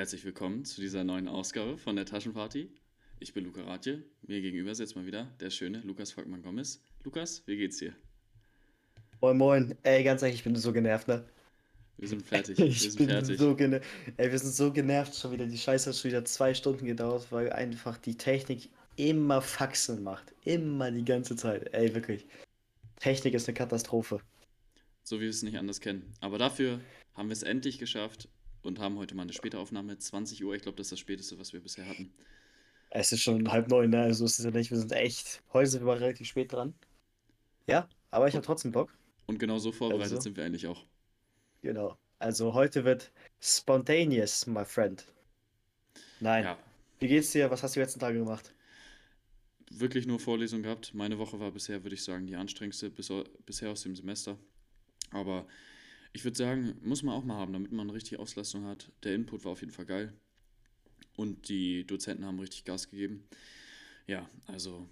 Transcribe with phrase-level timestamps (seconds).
[0.00, 2.70] Herzlich willkommen zu dieser neuen Ausgabe von der Taschenparty.
[3.18, 4.02] Ich bin Luca Ratje.
[4.22, 6.80] Mir gegenüber sitzt mal wieder der schöne Lukas Volkmann Gomez.
[7.04, 7.92] Lukas, wie geht's dir?
[9.20, 9.74] Moin, moin.
[9.82, 11.28] Ey, ganz ehrlich, ich bin so genervt, ne?
[11.98, 12.56] Wir sind fertig.
[12.58, 13.38] Wir Ich sind bin fertig.
[13.38, 13.86] so genervt.
[14.16, 15.44] Ey, wir sind so genervt schon wieder.
[15.44, 20.32] Die Scheiße hat schon wieder zwei Stunden gedauert, weil einfach die Technik immer Faxen macht.
[20.46, 21.74] Immer die ganze Zeit.
[21.74, 22.24] Ey, wirklich.
[23.00, 24.22] Technik ist eine Katastrophe.
[25.02, 26.10] So wie wir es nicht anders kennen.
[26.20, 26.80] Aber dafür
[27.12, 28.30] haben wir es endlich geschafft
[28.62, 29.96] und haben heute mal eine späte Aufnahme.
[29.96, 32.12] 20 Uhr, ich glaube, das ist das späteste, was wir bisher hatten.
[32.90, 34.02] Es ist schon halb neun, ne?
[34.02, 34.70] Also ist es ja nicht.
[34.70, 35.42] Wir sind echt.
[35.52, 36.74] Heute sind wir mal relativ spät dran.
[37.66, 38.92] Ja, aber ich habe trotzdem Bock.
[39.26, 40.20] Und genau so vorbereitet Also?
[40.22, 40.84] sind wir eigentlich auch.
[41.62, 41.96] Genau.
[42.18, 45.04] Also heute wird spontaneous, my friend.
[46.18, 46.44] Nein.
[46.44, 46.58] Ja,
[46.98, 47.50] Wie geht's dir?
[47.50, 48.52] Was hast du die letzten Tage gemacht?
[49.70, 50.94] wirklich nur Vorlesungen gehabt.
[50.94, 53.12] Meine Woche war bisher, würde ich sagen, die anstrengendste bis,
[53.46, 54.36] bisher aus dem Semester.
[55.10, 55.46] Aber
[56.12, 58.90] ich würde sagen, muss man auch mal haben, damit man eine richtige Auslastung hat.
[59.04, 60.12] Der Input war auf jeden Fall geil.
[61.16, 63.24] Und die Dozenten haben richtig Gas gegeben.
[64.06, 64.88] Ja, also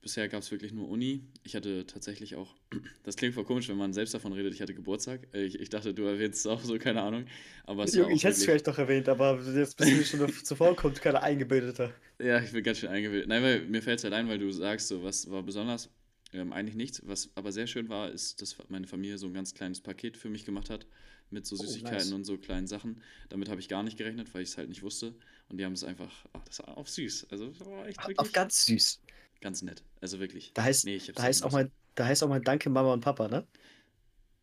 [0.00, 1.24] bisher gab es wirklich nur Uni.
[1.42, 2.54] Ich hatte tatsächlich auch,
[3.02, 5.26] das klingt voll komisch, wenn man selbst davon redet, ich hatte Geburtstag.
[5.32, 7.26] Äh, Ich, ich dachte, du erwähnst es auch so, keine Ahnung.
[7.64, 10.76] Aber es ich hätte es vielleicht doch erwähnt, aber jetzt bist du mir schon zuvor
[10.76, 11.92] kommt, keiner Eingebildeter.
[12.20, 13.28] Ja, ich bin ganz schön eingebildet.
[13.28, 15.90] Nein, weil mir fällt es halt ein, weil du sagst, so was war besonders.
[16.34, 17.00] Ähm, eigentlich nichts.
[17.06, 20.28] Was aber sehr schön war, ist, dass meine Familie so ein ganz kleines Paket für
[20.28, 20.86] mich gemacht hat.
[21.30, 22.12] Mit so Oh, Süßigkeiten nice.
[22.12, 23.00] und so kleinen Sachen.
[23.30, 25.14] Damit habe ich gar nicht gerechnet, weil ich es halt nicht wusste.
[25.48, 27.28] Und die haben es einfach, ach, das war auch süß.
[27.30, 29.00] Also das war echt wirklich Auf ganz süß.
[29.40, 29.82] ganz nett.
[30.00, 30.52] Also wirklich.
[30.54, 33.28] Da heißt, Nee, da heißt auch mal, da heißt auch mal Danke Mama und Papa,
[33.28, 33.46] ne?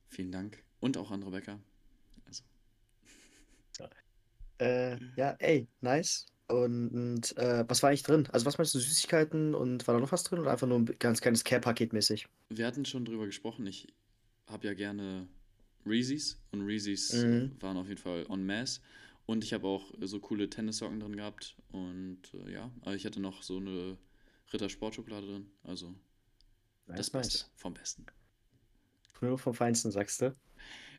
[0.10, 0.64] Vielen Dank.
[0.80, 1.60] Und auch an Rebecca.
[2.28, 2.44] Also,
[4.60, 6.26] Äh, ja, ey, nice.
[6.52, 8.28] Und äh, was war eigentlich drin?
[8.32, 10.86] Also was meinst du, Süßigkeiten und war da noch was drin oder einfach nur ein
[11.00, 12.28] ganz kleines Care-Paket mäßig?
[12.50, 13.66] wir hatten schon drüber gesprochen.
[13.66, 13.88] Ich
[14.48, 15.28] habe ja gerne
[15.86, 16.38] Reese's.
[16.52, 17.56] Und Reese's Mhm.
[17.62, 18.82] waren auf jeden Fall en masse.
[19.26, 21.56] Und ich habe auch so coole Tennissocken drin gehabt.
[21.72, 23.98] Und äh, ja, aber ich hatte noch so eine
[24.52, 25.52] Ritter Sportschokolade drin.
[25.64, 25.96] Also
[26.88, 28.06] das Beste vom Besten.
[29.22, 30.36] Nur vom Feinsten, sagst du?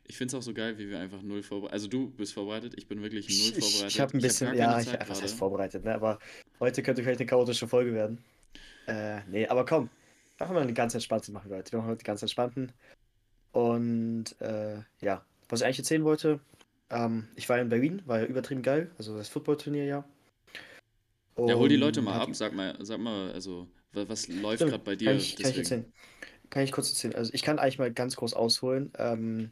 [0.05, 1.73] Ich finde es auch so geil, wie wir einfach null vorbereitet.
[1.73, 3.91] Also du bist vorbereitet, ich bin wirklich null Ich, ich, vorbereitet.
[3.91, 5.95] ich habe ein bisschen, gar ja, ich Zeit was heißt vorbereitet, ne?
[5.95, 6.19] Aber
[6.59, 8.23] heute könnte vielleicht eine chaotische Folge werden.
[8.87, 9.89] Äh, nee, aber komm.
[10.39, 11.71] Machen wir eine ganz entspannte machen wir heute.
[11.71, 12.71] Wir machen heute ganz entspannten.
[13.53, 16.39] Und äh, ja, was ich eigentlich erzählen wollte,
[16.89, 20.03] ähm, ich war in Berlin, war ja übertrieben geil, also das Footballturnier ja.
[21.37, 24.27] Ja, hol die Leute Und mal hab- ab, sag mal, sag mal, also wa- was
[24.27, 25.07] läuft gerade bei dir?
[25.09, 25.93] Kann ich, kann ich erzählen.
[26.49, 27.15] Kann ich kurz erzählen.
[27.15, 28.91] Also ich kann eigentlich mal ganz groß ausholen.
[28.97, 29.51] Ähm,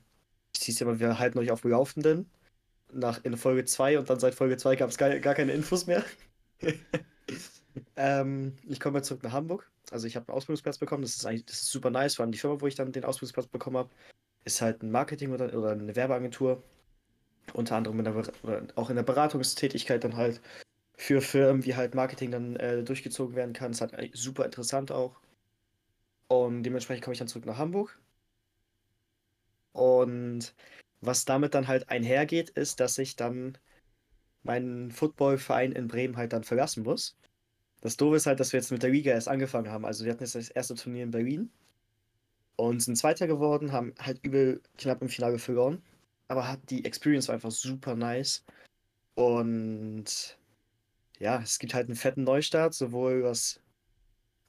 [0.61, 2.29] ich siehst ja mal, wir halten euch auf dem Laufenden.
[2.93, 5.87] Nach in Folge 2 und dann seit Folge 2 gab es gar, gar keine Infos
[5.87, 6.03] mehr.
[7.95, 9.71] ähm, ich komme jetzt zurück nach Hamburg.
[9.89, 11.01] Also ich habe einen Ausbildungsplatz bekommen.
[11.01, 12.15] Das ist eigentlich, das ist super nice.
[12.15, 13.89] Vor allem die Firma, wo ich dann den Ausbildungsplatz bekommen habe,
[14.45, 16.61] ist halt ein Marketing oder, oder eine Werbeagentur.
[17.53, 20.41] Unter anderem in der, auch in der Beratungstätigkeit dann halt
[20.95, 23.71] für Firmen, wie halt Marketing dann äh, durchgezogen werden kann.
[23.71, 25.19] ist halt eigentlich super interessant auch.
[26.27, 27.97] Und dementsprechend komme ich dann zurück nach Hamburg.
[29.73, 30.53] Und
[31.01, 33.57] was damit dann halt einhergeht, ist, dass ich dann
[34.43, 37.17] meinen Footballverein in Bremen halt dann verlassen muss.
[37.81, 39.85] Das Doofe ist halt, dass wir jetzt mit der Liga erst angefangen haben.
[39.85, 41.51] Also wir hatten jetzt das erste Turnier in Berlin
[42.55, 45.81] und sind Zweiter geworden, haben halt übel knapp im Finale verloren.
[46.27, 48.45] Aber die Experience war einfach super nice.
[49.15, 50.37] Und
[51.19, 53.59] ja, es gibt halt einen fetten Neustart, sowohl was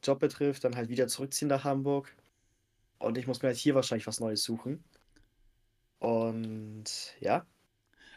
[0.03, 2.15] Job betrifft, dann halt wieder zurückziehen nach Hamburg.
[2.99, 4.84] Und ich muss mir halt hier wahrscheinlich was Neues suchen.
[6.03, 6.85] Und
[7.21, 7.47] ja,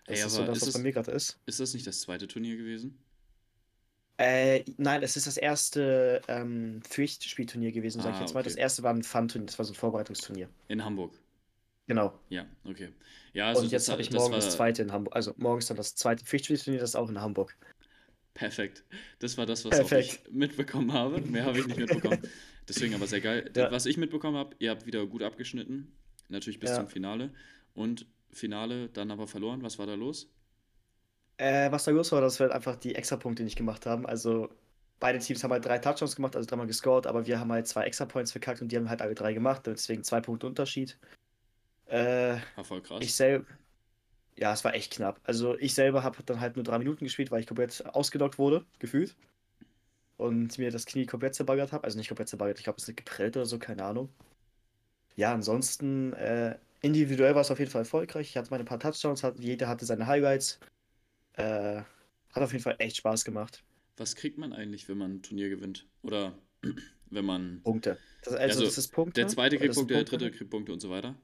[0.06, 1.40] das Ey, ist so das, ist was bei mir gerade ist.
[1.46, 2.98] Ist das nicht das zweite Turnier gewesen?
[4.18, 8.44] Äh, nein, es ist das erste ähm, Pflichtspielturnier gewesen, sag ich Ah, jetzt mal.
[8.44, 10.50] Das erste war ein Fun-Turnier, das war so ein Vorbereitungsturnier.
[10.70, 11.14] In Hamburg.
[11.88, 12.18] Genau.
[12.30, 12.94] Ja, okay.
[13.34, 15.16] Ja, also Und jetzt das, habe ich das morgen war das zweite in Hamburg.
[15.16, 17.56] Also morgen ist dann das zweite Pflichtspielturnier, das ist auch in Hamburg.
[18.34, 18.84] perfekt.
[19.20, 21.22] Das war das, was ich mitbekommen habe.
[21.22, 22.22] Mehr habe ich nicht mitbekommen.
[22.68, 23.52] Deswegen aber sehr geil.
[23.56, 23.72] Ja.
[23.72, 25.92] Was ich mitbekommen habe, ihr habt wieder gut abgeschnitten.
[26.30, 26.78] Natürlich bis Ja.
[26.78, 27.32] zum Finale.
[27.76, 29.62] Und Finale dann aber verloren.
[29.62, 30.28] Was war da los?
[31.38, 34.06] Äh, was da los war, das waren einfach die Extrapunkte, die nicht gemacht haben.
[34.06, 34.50] Also
[35.00, 37.84] beide Teams haben halt drei Touchdowns gemacht, also dreimal gescored, aber wir haben halt zwei
[37.84, 40.98] Extrapoints verkackt und die haben halt alle drei gemacht, deswegen zwei Punkte Unterschied.
[41.88, 43.04] Äh, War voll krass.
[43.04, 43.46] ich selber.
[44.38, 45.20] Ja, es war echt knapp.
[45.24, 48.66] Also ich selber habe dann halt nur drei Minuten gespielt, weil ich komplett ausgenockt wurde,
[48.80, 49.16] gefühlt.
[50.18, 51.84] Und mir das Knie komplett zerbaggert habe.
[51.84, 54.10] Also nicht komplett zerbaggert, ich glaube, es ist geprellt oder so, keine Ahnung.
[55.16, 58.30] Ja, ansonsten, äh, individuell war es auf jeden Fall erfolgreich.
[58.30, 60.60] Ich hatte meine paar Touchdowns, hat, jeder hatte seine Highlights.
[61.34, 61.82] Äh,
[62.32, 63.64] hat auf jeden Fall echt Spaß gemacht.
[63.98, 65.88] Was kriegt man eigentlich, wenn man ein Turnier gewinnt?
[66.04, 66.38] Oder
[67.10, 67.62] wenn man.
[67.64, 67.98] Punkte.
[68.24, 69.22] Das, also, Also, das ist Punkte.
[69.22, 71.16] Der zweite kriegt das Punkte, der dritte kriegt Punkte und so weiter.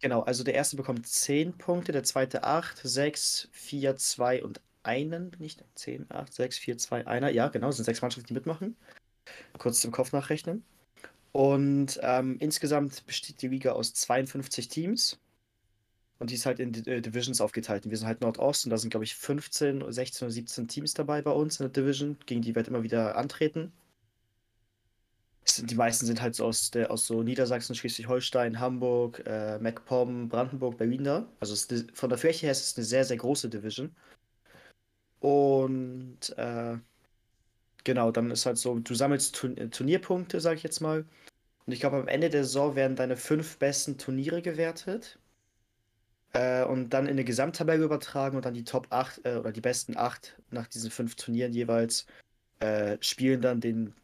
[0.00, 5.30] Genau, also der erste bekommt 10 Punkte, der zweite 8, 6, 4, 2 und einen,
[5.30, 7.30] bin ich 10, 8, 6, 4, 2, einer.
[7.30, 8.76] Ja, genau, es sind sechs Mannschaften, die mitmachen.
[9.58, 10.64] Kurz im Kopf nachrechnen.
[11.36, 15.18] Und ähm, insgesamt besteht die Liga aus 52 Teams.
[16.18, 17.84] Und die ist halt in äh, Divisions aufgeteilt.
[17.84, 20.94] Und wir sind halt Nordost und da sind, glaube ich, 15, 16 oder 17 Teams
[20.94, 23.70] dabei bei uns in der Division, gegen die wir halt immer wieder antreten.
[25.58, 30.78] Die meisten sind halt so aus, der, aus so Niedersachsen, Schleswig-Holstein, Hamburg, äh, MacPom, Brandenburg,
[30.78, 31.28] Berlin da.
[31.40, 33.94] Also ist, von der Fläche her ist es eine sehr, sehr große Division.
[35.20, 36.78] Und äh,
[37.84, 41.04] genau, dann ist halt so, du sammelst äh, Turnierpunkte, sag ich jetzt mal.
[41.66, 45.18] Und ich glaube, am Ende der Saison werden deine fünf besten Turniere gewertet.
[46.32, 49.60] Äh, und dann in eine Gesamttabelle übertragen und dann die Top 8 äh, oder die
[49.60, 52.06] besten 8 nach diesen fünf Turnieren jeweils
[52.60, 53.94] äh, spielen dann den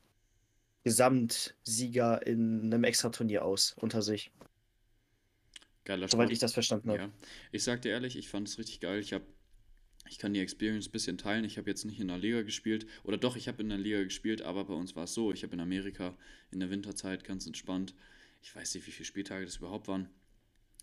[0.85, 4.33] Gesamtsieger in einem Extra-Turnier aus unter sich.
[5.85, 7.03] Geiler Soweit ich das verstanden habe.
[7.03, 7.11] Ja.
[7.51, 8.99] Ich sag dir ehrlich, ich fand es richtig geil.
[8.99, 9.25] Ich habe
[10.13, 11.47] ich kann die Experience ein bisschen teilen.
[11.47, 12.87] Ich habe jetzt nicht in der Liga gespielt.
[13.03, 15.33] Oder doch, ich habe in der Liga gespielt, aber bei uns war es so.
[15.33, 16.15] Ich habe in Amerika
[16.51, 17.95] in der Winterzeit ganz entspannt.
[18.43, 20.11] Ich weiß nicht, wie viele Spieltage das überhaupt waren.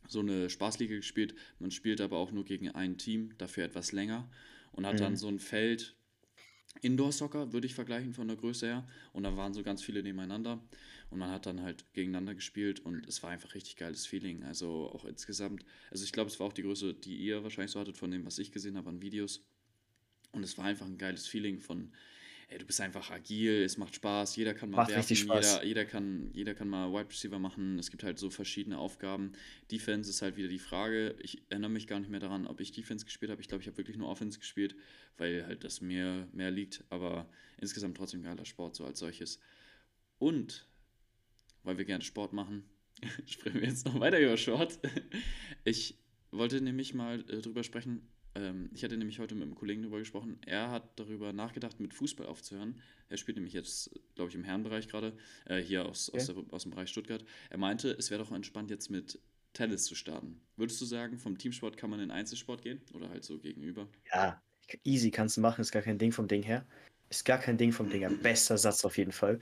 [0.08, 1.36] So eine Spaßliga gespielt.
[1.60, 4.28] Man spielt aber auch nur gegen ein Team, dafür etwas länger.
[4.72, 5.00] Und hat mhm.
[5.00, 5.96] dann so ein Feld,
[6.81, 8.88] Indoor-Soccer würde ich vergleichen von der Größe her.
[9.14, 10.60] Und da waren so ganz viele nebeneinander.
[11.10, 14.44] Und man hat dann halt gegeneinander gespielt und es war einfach richtig geiles Feeling.
[14.44, 17.80] Also auch insgesamt, also ich glaube, es war auch die Größe, die ihr wahrscheinlich so
[17.80, 19.44] hattet von dem, was ich gesehen habe an Videos.
[20.32, 21.92] Und es war einfach ein geiles Feeling von,
[22.50, 25.86] ey, du bist einfach agil, es macht Spaß, jeder kann mal macht werfen, jeder, jeder,
[25.86, 27.80] kann, jeder kann mal Wide Receiver machen.
[27.80, 29.32] Es gibt halt so verschiedene Aufgaben.
[29.72, 31.16] Defense ist halt wieder die Frage.
[31.20, 33.42] Ich erinnere mich gar nicht mehr daran, ob ich Defense gespielt habe.
[33.42, 34.76] Ich glaube, ich habe wirklich nur Offense gespielt,
[35.18, 36.84] weil halt das mir mehr liegt.
[36.90, 37.28] Aber
[37.60, 39.40] insgesamt trotzdem geiler Sport so als solches.
[40.20, 40.69] Und
[41.69, 42.63] weil wir gerne Sport machen,
[43.27, 44.80] sprechen wir jetzt noch weiter über Sport.
[45.63, 46.00] Ich
[46.31, 48.07] wollte nämlich mal äh, drüber sprechen.
[48.33, 50.39] Ähm, ich hatte nämlich heute mit einem Kollegen darüber gesprochen.
[50.48, 52.81] Er hat darüber nachgedacht, mit Fußball aufzuhören.
[53.07, 56.18] Er spielt nämlich jetzt, glaube ich, im Herrenbereich gerade, äh, hier aus, okay.
[56.18, 57.24] aus, der, aus dem Bereich Stuttgart.
[57.51, 59.19] Er meinte, es wäre doch entspannt, jetzt mit
[59.54, 60.42] Tennis zu starten.
[60.57, 62.81] Würdest du sagen, vom Teamsport kann man in Einzelsport gehen?
[62.95, 63.88] Oder halt so gegenüber?
[64.12, 64.42] Ja,
[64.83, 66.66] easy kannst du machen, ist gar kein Ding vom Ding her.
[67.10, 68.10] Ist gar kein Ding vom Ding her.
[68.10, 69.39] Bester Satz auf jeden Fall.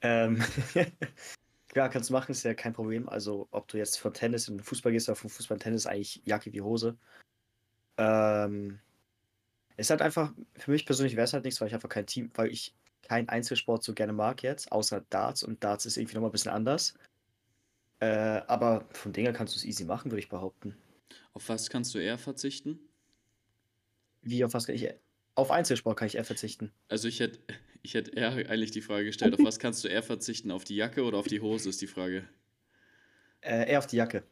[0.00, 0.42] Ähm,
[1.68, 3.08] Klar, kannst du machen, ist ja kein Problem.
[3.08, 6.22] Also, ob du jetzt von Tennis in Fußball gehst oder von Fußball in Tennis, eigentlich
[6.24, 6.96] Jacke wie Hose.
[7.98, 8.80] Ähm,
[9.76, 12.30] ist halt einfach, für mich persönlich wäre es halt nichts, weil ich einfach kein Team,
[12.34, 16.30] weil ich keinen Einzelsport so gerne mag jetzt, außer Darts und Darts ist irgendwie nochmal
[16.30, 16.94] ein bisschen anders.
[18.00, 20.76] Äh, aber von Dinger kannst du es easy machen, würde ich behaupten.
[21.32, 22.78] Auf was kannst du eher verzichten?
[24.22, 24.88] Wie auf was kann ich
[25.34, 26.72] auf Einzelsport kann ich eher verzichten.
[26.88, 27.38] Also ich hätte
[27.88, 30.50] ich hätt eher eigentlich die Frage gestellt, auf was kannst du eher verzichten?
[30.50, 32.28] Auf die Jacke oder auf die Hose ist die Frage.
[33.40, 34.24] Äh, eher auf die Jacke.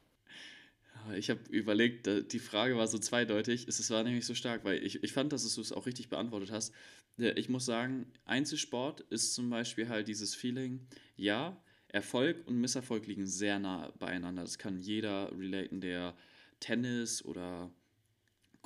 [1.14, 3.66] Ich habe überlegt, die Frage war so zweideutig.
[3.66, 6.50] Es war nämlich so stark, weil ich, ich fand, dass du es auch richtig beantwortet
[6.50, 6.74] hast.
[7.16, 10.86] Ich muss sagen, Einzelsport ist zum Beispiel halt dieses Feeling,
[11.16, 11.56] ja,
[11.88, 14.42] Erfolg und Misserfolg liegen sehr nah beieinander.
[14.42, 16.14] Das kann jeder relaten, der
[16.60, 17.70] Tennis oder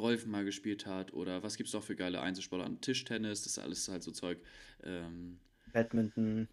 [0.01, 2.81] Golf mal gespielt hat oder was gibt es noch für geile Einzelsportarten?
[2.81, 4.39] Tischtennis, das ist alles halt so Zeug.
[4.83, 5.39] Ähm,
[5.73, 6.49] Badminton.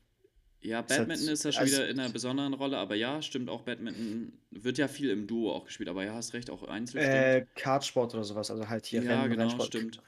[0.62, 3.62] Ja, Badminton ist ja schon also, wieder in einer besonderen Rolle, aber ja, stimmt auch,
[3.62, 7.04] Badminton wird ja viel im Duo auch gespielt, aber ja, hast recht, auch einzeln.
[7.04, 9.68] Äh, Kartsport oder sowas, also halt hier ja, Rennen, genau, Rennsport.
[9.68, 10.01] stimmt.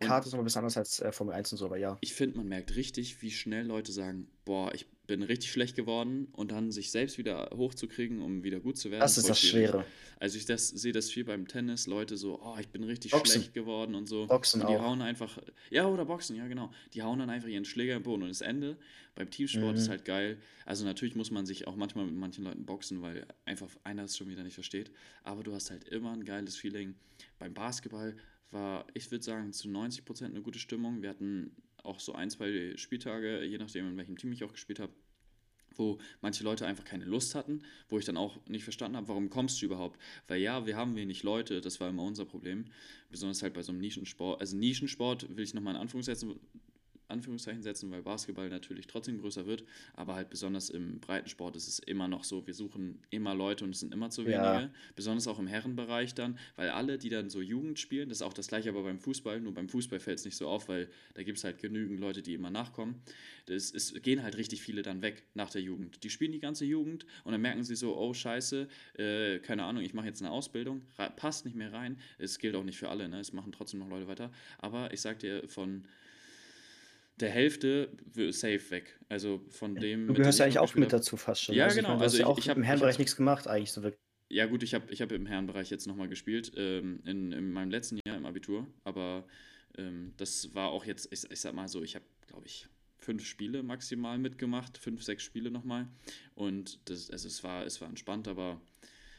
[0.00, 1.96] Kart ist noch ein bisschen anders als äh, Formel 1 und so, aber ja.
[2.00, 6.28] Ich finde, man merkt richtig, wie schnell Leute sagen, boah, ich bin richtig schlecht geworden
[6.32, 9.00] und dann sich selbst wieder hochzukriegen, um wieder gut zu werden.
[9.00, 9.70] Das ist das schwierig.
[9.70, 9.86] Schwere.
[10.18, 13.40] Also ich das, sehe das viel beim Tennis, Leute so, oh, ich bin richtig Boxen.
[13.40, 14.26] schlecht geworden und so.
[14.26, 14.82] Boxen und die auch.
[14.82, 15.38] hauen einfach,
[15.70, 16.70] ja, oder Boxen, ja genau.
[16.94, 18.76] Die hauen dann einfach ihren Schläger im Boden und das Ende
[19.14, 19.78] beim Teamsport mhm.
[19.78, 20.38] ist halt geil.
[20.64, 24.16] Also natürlich muss man sich auch manchmal mit manchen Leuten boxen, weil einfach einer es
[24.16, 24.90] schon wieder nicht versteht.
[25.24, 26.94] Aber du hast halt immer ein geiles Feeling.
[27.38, 28.16] Beim Basketball
[28.50, 31.02] war, ich würde sagen, zu 90 Prozent eine gute Stimmung.
[31.02, 31.50] Wir hatten
[31.86, 34.92] auch so ein, zwei Spieltage, je nachdem, in welchem Team ich auch gespielt habe,
[35.78, 39.30] wo manche Leute einfach keine Lust hatten, wo ich dann auch nicht verstanden habe, warum
[39.30, 40.00] kommst du überhaupt?
[40.26, 42.66] Weil ja, wir haben wenig Leute, das war immer unser Problem,
[43.10, 44.40] besonders halt bei so einem Nischensport.
[44.40, 46.38] Also Nischensport will ich nochmal in Anführungszeichen
[47.08, 51.78] Anführungszeichen setzen, weil Basketball natürlich trotzdem größer wird, aber halt besonders im Breitensport ist es
[51.78, 54.70] immer noch so, wir suchen immer Leute und es sind immer zu wenige, ja.
[54.94, 58.32] besonders auch im Herrenbereich dann, weil alle, die dann so Jugend spielen, das ist auch
[58.32, 61.22] das gleiche aber beim Fußball, nur beim Fußball fällt es nicht so auf, weil da
[61.22, 63.00] gibt es halt genügend Leute, die immer nachkommen.
[63.48, 66.02] Es gehen halt richtig viele dann weg nach der Jugend.
[66.02, 69.82] Die spielen die ganze Jugend und dann merken sie so, oh scheiße, äh, keine Ahnung,
[69.82, 70.82] ich mache jetzt eine Ausbildung,
[71.16, 71.98] passt nicht mehr rein.
[72.18, 73.20] Es gilt auch nicht für alle, ne?
[73.20, 75.84] es machen trotzdem noch Leute weiter, aber ich sag dir von
[77.16, 77.90] der Hälfte
[78.30, 78.98] safe weg.
[79.08, 80.06] Also von dem.
[80.06, 81.54] Du gehörst ja eigentlich auch mit dazu fast schon.
[81.54, 81.88] Ja, also genau.
[81.88, 84.00] Ich meine, also hast ja auch ich, ich im Herrenbereich nichts gemacht, eigentlich so wirklich.
[84.28, 87.70] Ja, gut, ich habe ich hab im Herrenbereich jetzt nochmal gespielt, ähm, in, in meinem
[87.70, 89.24] letzten Jahr im Abitur, aber
[89.78, 92.66] ähm, das war auch jetzt, ich, ich sag mal so, ich habe, glaube ich,
[92.98, 95.86] fünf Spiele maximal mitgemacht, fünf, sechs Spiele nochmal.
[96.34, 98.60] Und das, also es war, es war entspannt, aber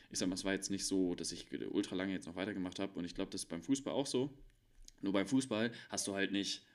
[0.10, 2.80] ich sag mal, es war jetzt nicht so, dass ich ultra lange jetzt noch weitergemacht
[2.80, 2.98] habe.
[3.00, 4.34] Und ich glaube, das ist beim Fußball auch so.
[5.02, 6.66] Nur beim Fußball hast du halt nicht,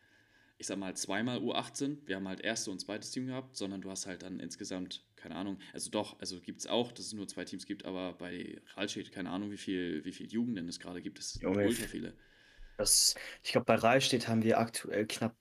[0.62, 2.06] ich sag mal, zweimal U18.
[2.06, 5.34] Wir haben halt erste und zweites Team gehabt, sondern du hast halt dann insgesamt, keine
[5.34, 8.60] Ahnung, also doch, also gibt es auch, dass es nur zwei Teams gibt, aber bei
[8.76, 11.18] Rahlstedt, keine Ahnung, wie viel, wie viel Jugenden es gerade gibt.
[11.18, 12.14] Es sind ultra viele.
[12.78, 15.34] Das, ich glaube, bei Rahlstedt haben wir aktuell knapp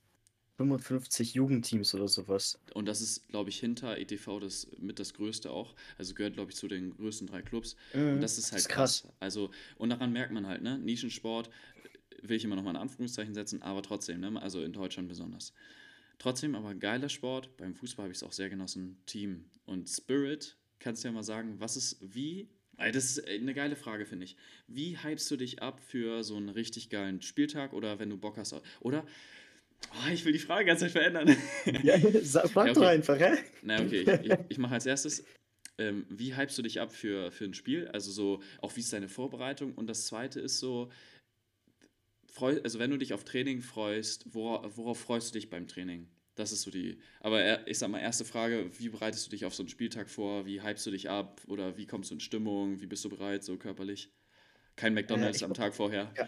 [0.57, 2.59] 55 Jugendteams oder sowas.
[2.73, 5.75] Und das ist, glaube ich, hinter ETV das mit das größte auch.
[5.97, 7.75] Also gehört, glaube ich, zu den größten drei Clubs.
[7.93, 9.01] Mhm, und das ist halt das ist krass.
[9.03, 9.13] krass.
[9.19, 10.77] Also, und daran merkt man halt, ne?
[10.77, 11.49] Nischensport
[12.21, 14.41] will ich immer noch mal in Anführungszeichen setzen, aber trotzdem, ne?
[14.41, 15.53] Also in Deutschland besonders.
[16.19, 17.57] Trotzdem aber geiler Sport.
[17.57, 19.01] Beim Fußball habe ich es auch sehr genossen.
[19.05, 20.57] Team und Spirit.
[20.79, 24.35] Kannst du ja mal sagen, was ist, wie das ist eine geile Frage, finde ich.
[24.67, 28.37] Wie hypst du dich ab für so einen richtig geilen Spieltag oder wenn du Bock
[28.37, 28.55] hast?
[28.79, 29.05] Oder
[29.93, 31.35] Oh, ich will die Frage ganz Zeit verändern.
[31.83, 32.73] Ja, sag, ja, okay.
[32.73, 33.37] doch einfach, hä?
[33.63, 35.25] Na, okay, ich, ich, ich mache als erstes,
[35.79, 37.87] ähm, wie hypst du dich ab für, für ein Spiel?
[37.87, 39.73] Also so, auch wie ist deine Vorbereitung?
[39.73, 40.91] Und das zweite ist so,
[42.31, 46.07] freu, also wenn du dich auf Training freust, worauf, worauf freust du dich beim Training?
[46.35, 46.97] Das ist so die.
[47.19, 50.45] Aber ich sag mal, erste Frage: Wie bereitest du dich auf so einen Spieltag vor?
[50.45, 51.41] Wie hypst du dich ab?
[51.47, 52.81] Oder wie kommst du in Stimmung?
[52.81, 54.11] Wie bist du bereit, so körperlich?
[54.75, 56.11] Kein McDonalds äh, am Tag vorher.
[56.17, 56.27] Ja,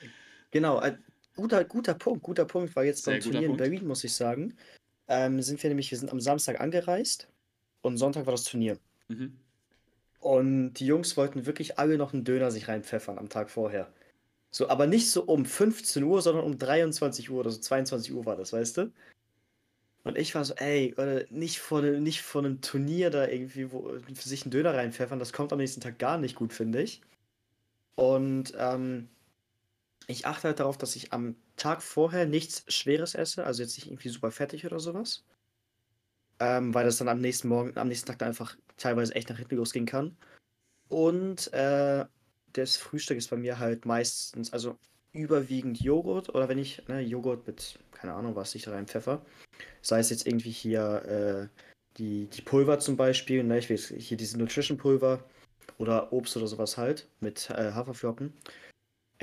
[0.51, 0.98] genau, äh,
[1.36, 4.55] Guter, guter Punkt, guter Punkt, weil jetzt beim Turnier in Berlin, muss ich sagen,
[5.07, 7.27] ähm, sind wir nämlich, wir sind am Samstag angereist
[7.81, 8.77] und Sonntag war das Turnier.
[9.07, 9.39] Mhm.
[10.19, 13.91] Und die Jungs wollten wirklich alle noch einen Döner sich reinpfeffern am Tag vorher.
[14.55, 18.25] So, aber nicht so um 15 Uhr, sondern um 23 Uhr oder so 22 Uhr
[18.25, 18.91] war das, weißt du?
[20.03, 23.72] Und ich war so, ey, oder nicht vor, ne, nicht vor einem Turnier da irgendwie,
[23.72, 26.83] wo für sich einen Döner reinpfeffern, das kommt am nächsten Tag gar nicht gut, finde
[26.83, 27.01] ich.
[27.95, 29.10] Und ähm,
[30.07, 33.88] ich achte halt darauf, dass ich am Tag vorher nichts Schweres esse, also jetzt nicht
[33.88, 35.24] irgendwie super fettig oder sowas.
[36.39, 39.38] Ähm, weil das dann am nächsten Morgen, am nächsten Tag dann einfach teilweise echt nach
[39.38, 40.15] hinten losgehen kann.
[40.89, 42.05] Und äh,
[42.53, 44.77] das Frühstück ist bei mir halt meistens, also
[45.12, 49.25] überwiegend Joghurt oder wenn ich, ne, Joghurt mit, keine Ahnung, was ich da rein pfeffer.
[49.81, 51.62] Sei es jetzt irgendwie hier äh,
[51.98, 55.24] die, die Pulver zum Beispiel, ne, ich will hier diese Nutrition Pulver
[55.77, 58.33] oder Obst oder sowas halt mit äh, Haferflocken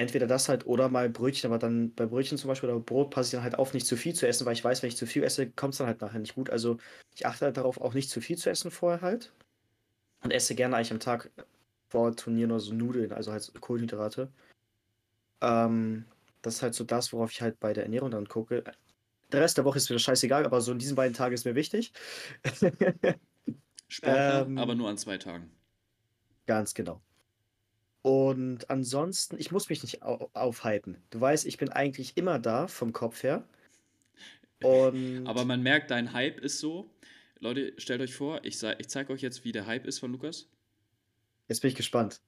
[0.01, 3.29] entweder das halt oder mal Brötchen, aber dann bei Brötchen zum Beispiel oder Brot passe
[3.29, 5.07] ich dann halt auf, nicht zu viel zu essen, weil ich weiß, wenn ich zu
[5.07, 6.51] viel esse, kommt es dann halt nachher nicht gut.
[6.51, 6.79] Also
[7.15, 9.33] ich achte halt darauf, auch nicht zu viel zu essen vorher halt.
[10.23, 11.31] Und esse gerne eigentlich am Tag
[11.91, 14.31] vor Turnieren oder so Nudeln, also halt Kohlenhydrate.
[15.41, 16.05] Ähm,
[16.43, 18.65] das ist halt so das, worauf ich halt bei der Ernährung dann gucke.
[19.33, 21.55] Der Rest der Woche ist mir scheißegal, aber so in diesen beiden Tagen ist mir
[21.55, 21.93] wichtig.
[23.89, 25.51] Sportler, ähm, aber nur an zwei Tagen.
[26.47, 27.01] Ganz genau.
[28.03, 30.97] Und ansonsten, ich muss mich nicht au aufhypen.
[31.11, 33.47] Du weißt, ich bin eigentlich immer da vom Kopf her.
[34.63, 36.91] Und Aber man merkt, dein Hype ist so.
[37.41, 40.49] Leute, stellt euch vor, ich, ich zeige euch jetzt, wie der Hype ist von Lukas.
[41.51, 42.23] Jetzt bin ich gespannt.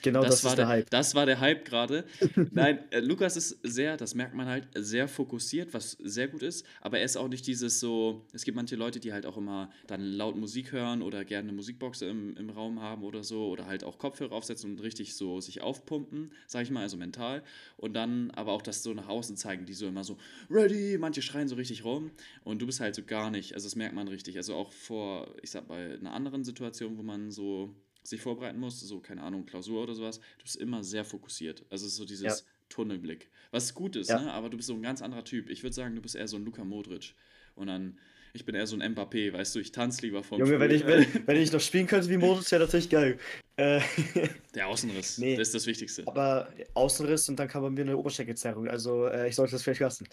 [0.00, 0.90] Genau das, das war der, der, Hype.
[0.90, 2.04] Das war der Hype gerade.
[2.50, 6.66] Nein, äh, Lukas ist sehr, das merkt man halt, sehr fokussiert, was sehr gut ist.
[6.80, 8.26] Aber er ist auch nicht dieses so.
[8.32, 11.56] Es gibt manche Leute, die halt auch immer dann laut Musik hören oder gerne eine
[11.56, 13.48] Musikbox im, im Raum haben oder so.
[13.48, 17.42] Oder halt auch Kopfhörer aufsetzen und richtig so sich aufpumpen, sag ich mal, also mental.
[17.76, 20.16] Und dann aber auch das so nach außen zeigen, die so immer so,
[20.50, 22.10] ready, manche schreien so richtig rum.
[22.44, 23.54] Und du bist halt so gar nicht.
[23.54, 24.36] Also das merkt man richtig.
[24.36, 28.80] Also auch vor, ich sag mal, einer anderen Situation, wo man so sich vorbereiten musst,
[28.80, 31.64] so keine Ahnung, Klausur oder sowas, du bist immer sehr fokussiert.
[31.70, 32.46] Also so dieses ja.
[32.68, 33.30] Tunnelblick.
[33.50, 34.20] Was gut ist, ja.
[34.20, 34.32] ne?
[34.32, 35.48] aber du bist so ein ganz anderer Typ.
[35.48, 37.14] Ich würde sagen, du bist eher so ein Luka Modric.
[37.54, 37.98] Und dann,
[38.32, 40.86] ich bin eher so ein Mbappé, weißt du, ich tanze lieber vom Junge, wenn ich,
[40.86, 43.18] wenn, wenn, ich noch spielen könnte wie Modric, wäre natürlich geil.
[43.56, 43.80] Äh,
[44.54, 46.06] Der Außenriss, nee, das ist das Wichtigste.
[46.06, 48.68] Aber Außenriss und dann kann man mir eine Oberschenkelzerrung.
[48.68, 50.08] Also äh, ich sollte das vielleicht lassen.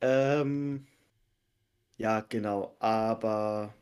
[0.00, 0.86] Ähm,
[1.98, 2.76] ja, genau.
[2.78, 3.74] Aber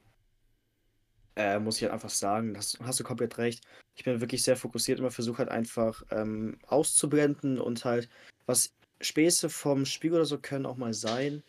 [1.36, 3.64] äh, muss ich halt einfach sagen, hast, hast du komplett recht.
[3.94, 8.08] Ich bin wirklich sehr fokussiert, immer versuche halt einfach ähm, auszublenden und halt,
[8.46, 11.42] was Späße vom Spiel oder so können auch mal sein.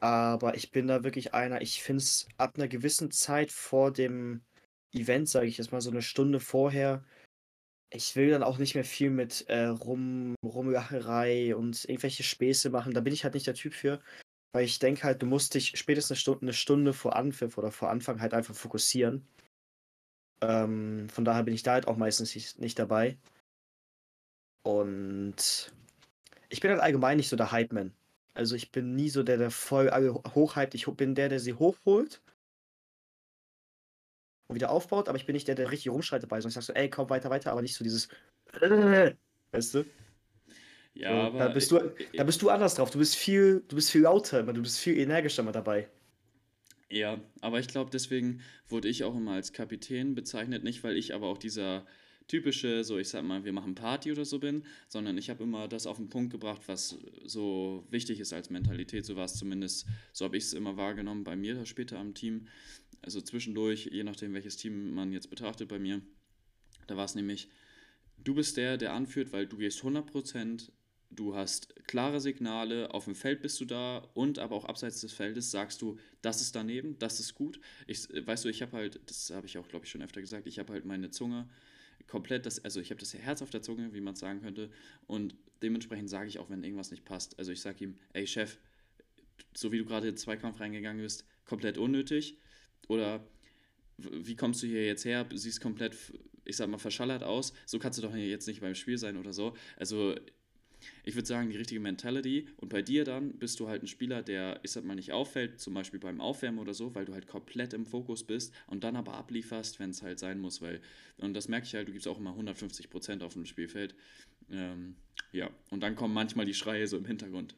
[0.00, 4.42] Aber ich bin da wirklich einer, ich finde es ab einer gewissen Zeit vor dem
[4.92, 7.04] Event, sage ich jetzt mal so eine Stunde vorher,
[7.90, 12.92] ich will dann auch nicht mehr viel mit äh, Rum, Rumlacherei und irgendwelche Späße machen.
[12.92, 14.00] Da bin ich halt nicht der Typ für.
[14.56, 17.70] Weil ich denke halt, du musst dich spätestens eine Stunde, eine Stunde vor Anpfiff oder
[17.70, 19.28] vor Anfang halt einfach fokussieren.
[20.40, 23.18] Ähm, von daher bin ich da halt auch meistens nicht, dabei.
[24.62, 25.74] Und
[26.48, 27.92] ich bin halt allgemein nicht so der Hype-Man.
[28.32, 29.90] Also ich bin nie so der, der voll
[30.34, 30.74] hochhypt.
[30.74, 32.22] Ich bin der, der sie hochholt.
[34.48, 36.74] und wieder aufbaut, aber ich bin nicht der, der richtig rumschreit dabei, sondern ich sag
[36.74, 38.08] so, ey, komm weiter, weiter, aber nicht so dieses,
[39.52, 39.84] weißt du?
[40.96, 42.90] Ja, So, da aber bist äh, du, da bist du anders drauf.
[42.90, 45.88] Du bist viel, du bist viel lauter, immer, du bist viel energischer mal dabei.
[46.88, 51.14] Ja, aber ich glaube, deswegen wurde ich auch immer als Kapitän bezeichnet, nicht weil ich
[51.14, 51.84] aber auch dieser
[52.28, 55.68] typische, so ich sag mal, wir machen Party oder so bin, sondern ich habe immer
[55.68, 59.04] das auf den Punkt gebracht, was so wichtig ist als Mentalität.
[59.04, 62.14] So war es zumindest, so habe ich es immer wahrgenommen bei mir da später am
[62.14, 62.46] Team.
[63.02, 66.00] Also zwischendurch, je nachdem, welches Team man jetzt betrachtet bei mir,
[66.86, 67.48] da war es nämlich,
[68.18, 70.70] du bist der, der anführt, weil du gehst 100%,
[71.10, 75.12] du hast klare Signale, auf dem Feld bist du da und aber auch abseits des
[75.12, 77.60] Feldes sagst du, das ist daneben, das ist gut.
[77.86, 80.46] Ich, weißt du, ich habe halt, das habe ich auch, glaube ich, schon öfter gesagt,
[80.46, 81.48] ich habe halt meine Zunge
[82.06, 84.70] komplett, das, also ich habe das Herz auf der Zunge, wie man es sagen könnte
[85.06, 87.38] und dementsprechend sage ich auch, wenn irgendwas nicht passt.
[87.38, 88.58] Also ich sage ihm, ey Chef,
[89.54, 92.38] so wie du gerade in den Zweikampf reingegangen bist, komplett unnötig
[92.88, 93.26] oder
[93.98, 95.96] wie kommst du hier jetzt her, siehst komplett,
[96.44, 99.32] ich sag mal, verschallert aus, so kannst du doch jetzt nicht beim Spiel sein oder
[99.32, 99.56] so.
[99.76, 100.14] Also
[101.04, 102.48] ich würde sagen, die richtige Mentality.
[102.56, 105.60] Und bei dir dann bist du halt ein Spieler, der, ich sag mal, nicht auffällt,
[105.60, 108.96] zum Beispiel beim Aufwärmen oder so, weil du halt komplett im Fokus bist und dann
[108.96, 110.80] aber ablieferst, wenn es halt sein muss, weil,
[111.18, 113.94] und das merke ich halt, du gibst auch immer 150 Prozent auf dem Spielfeld.
[114.50, 114.96] Ähm,
[115.32, 117.56] ja, und dann kommen manchmal die Schreie so im Hintergrund.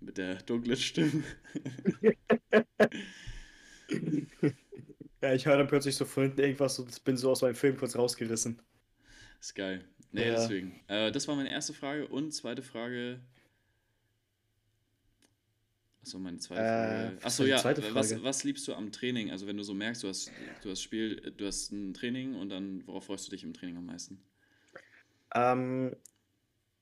[0.00, 1.22] Mit der dunklen Stimme.
[5.24, 7.78] Ja, ich höre dann plötzlich so von hinten irgendwas und bin so aus meinem Film
[7.78, 8.60] kurz rausgerissen.
[9.40, 9.82] Ist geil.
[10.14, 10.34] Nee, Ja.
[10.36, 10.80] deswegen.
[10.88, 12.06] Äh, das war meine erste Frage.
[12.06, 13.20] Und zweite Frage.
[16.02, 17.16] Achso, meine zweite Frage.
[17.16, 17.56] was Achso, ja.
[17.58, 18.22] zweite Was, Frage?
[18.24, 19.30] was liebst du am Training?
[19.30, 20.30] Also, wenn du so merkst, du hast,
[20.62, 23.76] du hast Spiel, du hast ein Training und dann, worauf freust du dich im Training
[23.78, 24.22] am meisten?
[25.34, 25.96] Ähm,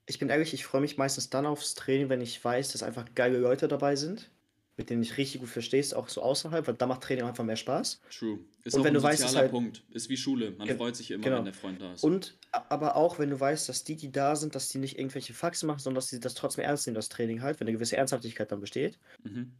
[0.07, 3.15] ich bin ehrlich, ich freue mich meistens dann aufs Training, wenn ich weiß, dass einfach
[3.15, 4.29] geile Leute dabei sind,
[4.77, 7.57] mit denen ich richtig gut verstehst, auch so außerhalb, weil da macht Training einfach mehr
[7.57, 8.01] Spaß.
[8.11, 8.39] True.
[8.65, 9.85] Ist Und auch wenn ein du weißt, halt- Punkt.
[9.91, 10.53] Ist wie Schule.
[10.53, 11.39] Man freut sich immer, genau.
[11.39, 12.03] wenn der Freund da ist.
[12.03, 15.35] Und aber auch, wenn du weißt, dass die, die da sind, dass die nicht irgendwelche
[15.35, 17.97] Faxen machen, sondern dass sie das trotzdem ernst nehmen, das Training halt, wenn eine gewisse
[17.97, 18.99] Ernsthaftigkeit dann besteht.
[19.25, 19.53] Mhm.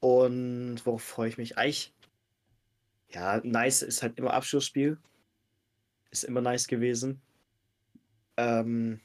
[0.00, 1.58] Und worauf freue ich mich?
[1.58, 1.92] Eigentlich,
[3.10, 4.98] ja, nice ist halt immer Abschlussspiel.
[6.10, 7.20] Ist immer nice gewesen.
[8.36, 9.00] Ähm,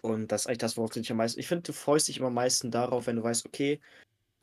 [0.00, 1.40] und das ist eigentlich das, worauf du dich am meisten.
[1.40, 3.80] Ich finde, du freust dich immer am meisten darauf, wenn du weißt, okay,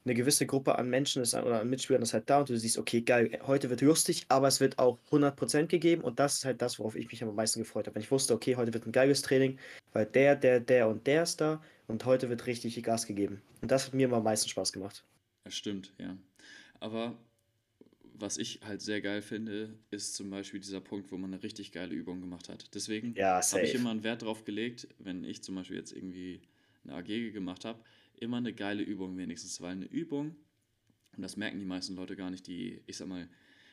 [0.06, 2.78] eine gewisse Gruppe an Menschen ist oder an Mitspielern ist halt da und du siehst,
[2.78, 6.62] okay, geil, heute wird lustig, aber es wird auch 100% gegeben und das ist halt
[6.62, 7.96] das, worauf ich mich am meisten gefreut habe.
[7.96, 9.60] Wenn ich wusste, okay, heute wird ein geiles Training,
[9.94, 13.42] weil der, der, der und der ist da und heute wird richtig viel Gas gegeben.
[13.62, 15.06] Und das hat mir immer am meisten Spaß gemacht.
[15.44, 16.18] Das stimmt, ja.
[16.80, 17.18] Aber
[18.14, 21.72] was ich halt sehr geil finde, ist zum Beispiel dieser Punkt, wo man eine richtig
[21.72, 22.74] geile Übung gemacht hat.
[22.76, 26.42] Deswegen Ja, habe ich immer einen Wert drauf gelegt, wenn ich zum Beispiel jetzt irgendwie
[26.84, 27.80] eine AG gemacht habe,
[28.24, 30.36] immer eine geile Übung wenigstens, weil eine Übung,
[31.16, 33.30] und das merken die meisten Leute gar nicht, die, ich sag mal,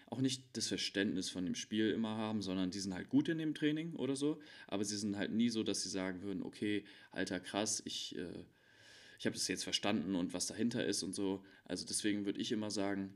[0.06, 3.38] auch nicht das Verständnis von dem Spiel immer haben, sondern die sind halt gut in
[3.38, 6.84] dem Training oder so, aber sie sind halt nie so, dass sie sagen würden, okay,
[7.12, 8.44] alter krass, ich, äh,
[9.18, 11.44] ich habe das jetzt verstanden und was dahinter ist und so.
[11.64, 13.14] Also deswegen würde ich immer sagen,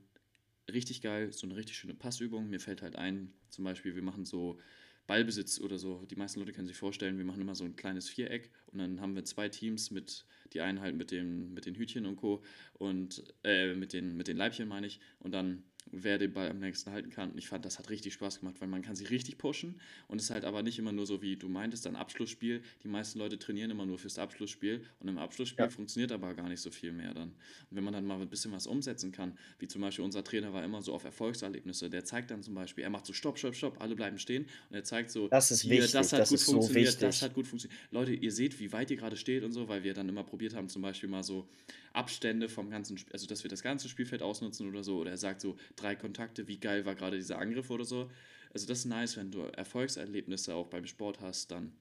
[0.72, 2.48] richtig geil, so eine richtig schöne Passübung.
[2.48, 4.58] Mir fällt halt ein, zum Beispiel, wir machen so
[5.06, 6.04] Ballbesitz oder so.
[6.10, 9.00] Die meisten Leute können sich vorstellen, wir machen immer so ein kleines Viereck und dann
[9.00, 12.42] haben wir zwei Teams mit, die einen halt mit, dem, mit den Hütchen und Co.
[12.74, 16.60] und äh, mit, den, mit den Leibchen meine ich und dann wer den Ball am
[16.60, 17.30] längsten halten kann.
[17.32, 20.18] Und ich fand, das hat richtig Spaß gemacht, weil man kann sie richtig pushen und
[20.18, 22.62] es ist halt aber nicht immer nur so, wie du meintest, ein Abschlussspiel.
[22.82, 25.70] Die meisten Leute trainieren immer nur fürs Abschlussspiel und im Abschlussspiel Ja.
[25.70, 27.28] funktioniert aber gar nicht so viel mehr dann.
[27.70, 30.52] Und wenn man dann mal ein bisschen was umsetzen kann, wie zum Beispiel unser Trainer
[30.52, 33.54] war immer so auf Erfolgserlebnisse, der zeigt dann zum Beispiel, er macht so Stopp, Stopp,
[33.54, 36.28] Stopp, alle bleiben stehen und er zeigt so, Das ist hier, wichtig, das hat das
[36.28, 37.78] gut ist so funktioniert, das hat gut funktioniert.
[37.90, 40.54] Leute, ihr seht, wie weit ihr gerade steht und so, weil wir dann immer probiert
[40.54, 41.48] haben, zum Beispiel mal so
[41.94, 45.16] Abstände vom ganzen, Sp- also dass wir das ganze Spielfeld ausnutzen oder so, oder er
[45.18, 48.10] sagt so, drei Kontakte, wie geil war gerade dieser Angriff oder so.
[48.52, 51.72] Also das ist nice, wenn du Erfolgserlebnisse auch beim Sport hast, dann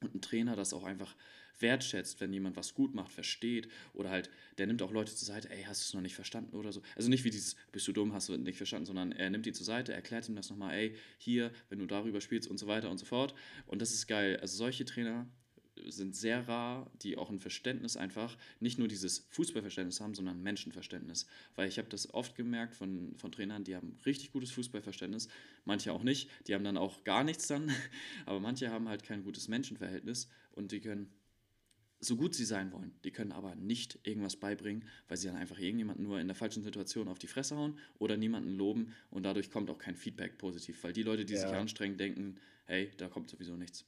[0.00, 1.16] und ein Trainer das auch einfach
[1.58, 5.50] wertschätzt, wenn jemand was gut macht, versteht oder halt, der nimmt auch Leute zur Seite,
[5.50, 6.82] ey, hast du es noch nicht verstanden oder so.
[6.94, 9.52] Also nicht wie dieses, bist du dumm, hast du nicht verstanden, sondern er nimmt die
[9.52, 12.90] zur Seite, erklärt ihm das nochmal, ey, hier, wenn du darüber spielst und so weiter
[12.90, 13.34] und so fort.
[13.66, 14.38] Und das ist geil.
[14.40, 15.26] Also solche Trainer
[15.88, 21.26] sind sehr rar, die auch ein Verständnis einfach, nicht nur dieses Fußballverständnis haben, sondern Menschenverständnis.
[21.54, 25.28] Weil ich habe das oft gemerkt von, von Trainern, die haben richtig gutes Fußballverständnis,
[25.64, 27.70] manche auch nicht, die haben dann auch gar nichts dann,
[28.26, 31.10] aber manche haben halt kein gutes Menschenverhältnis und die können
[32.00, 35.58] so gut sie sein wollen, die können aber nicht irgendwas beibringen, weil sie dann einfach
[35.58, 39.50] irgendjemanden nur in der falschen Situation auf die Fresse hauen oder niemanden loben und dadurch
[39.50, 41.60] kommt auch kein Feedback positiv, weil die Leute, die sich Ja.
[41.60, 43.84] anstrengen, denken, hey, da kommt sowieso nichts.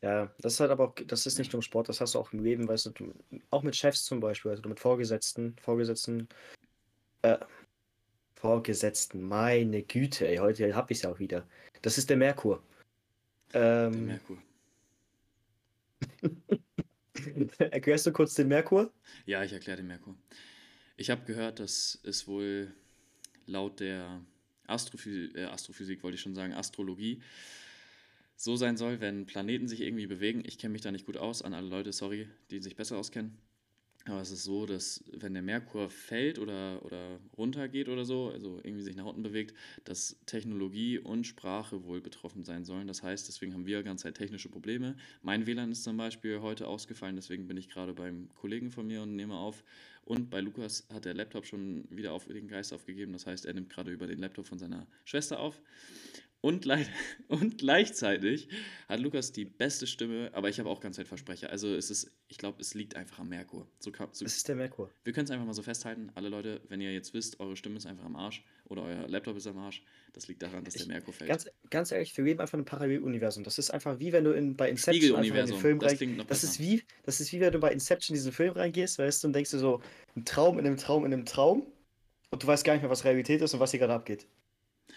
[0.00, 2.20] Ja, das ist halt aber auch, das ist nicht nur im Sport, das hast du
[2.20, 3.12] auch im Leben, weißt du, du
[3.50, 6.28] auch mit Chefs zum Beispiel, also mit Vorgesetzten, Vorgesetzten,
[7.22, 7.38] äh,
[8.36, 11.48] Vorgesetzten, meine Güte, ey, heute hab ich's ja auch wieder.
[11.82, 12.62] Das ist der Merkur.
[13.52, 14.38] Ähm, Der Merkur.
[17.58, 18.92] Erklärst du kurz den Merkur?
[19.26, 20.14] Ja, ich erkläre den Merkur.
[20.96, 22.72] Ich habe gehört, dass es wohl
[23.46, 24.20] laut der
[24.68, 27.22] Astrophysik, äh, Astrophysik wollte ich schon sagen, Astrologie,
[28.38, 30.42] so sein soll, wenn Planeten sich irgendwie bewegen.
[30.46, 33.36] Ich kenne mich da nicht gut aus, an alle Leute, sorry, die sich besser auskennen.
[34.04, 38.58] Aber es ist so, dass wenn der Merkur fällt oder, oder runtergeht oder so, also
[38.62, 42.86] irgendwie sich nach unten bewegt, dass Technologie und Sprache wohl betroffen sein sollen.
[42.86, 44.96] Das heißt, deswegen haben wir ganz Zeit technische Probleme.
[45.20, 49.02] Mein WLAN ist zum Beispiel heute ausgefallen, deswegen bin ich gerade beim Kollegen von mir
[49.02, 49.64] und nehme auf.
[50.04, 53.12] Und bei Lukas hat der Laptop schon wieder auf den Geist aufgegeben.
[53.12, 55.60] Das heißt, er nimmt gerade über den Laptop von seiner Schwester auf.
[56.40, 56.88] Und, leid-
[57.28, 58.48] und gleichzeitig
[58.88, 61.50] hat Lukas die beste Stimme, aber ich habe auch ganz Zeit Versprecher.
[61.50, 63.66] Also es ist, ich glaube, es liegt einfach am Merkur.
[63.80, 64.88] So, so, Das ist der Merkur.
[65.02, 66.10] wir können es einfach mal so festhalten.
[66.14, 69.36] Alle Leute, wenn ihr jetzt wisst, eure Stimme ist einfach am Arsch oder euer Laptop
[69.36, 71.28] ist am Arsch, das liegt daran, dass der Ich- Merkur fällt.
[71.28, 73.42] Ganz, ganz ehrlich, wir leben einfach in einem Paralleluniversum.
[73.42, 76.24] Das ist einfach wie wenn du in, bei Inception einfach in den Film das rein.
[76.28, 79.24] Das ist wie, das ist wie wenn du bei Inception in diesen Film reingehst, weißt
[79.24, 79.82] du, und denkst du so,
[80.14, 81.66] ein Traum in einem Traum in einem Traum
[82.30, 84.26] und du weißt gar nicht mehr, was Realität ist und was hier gerade abgeht.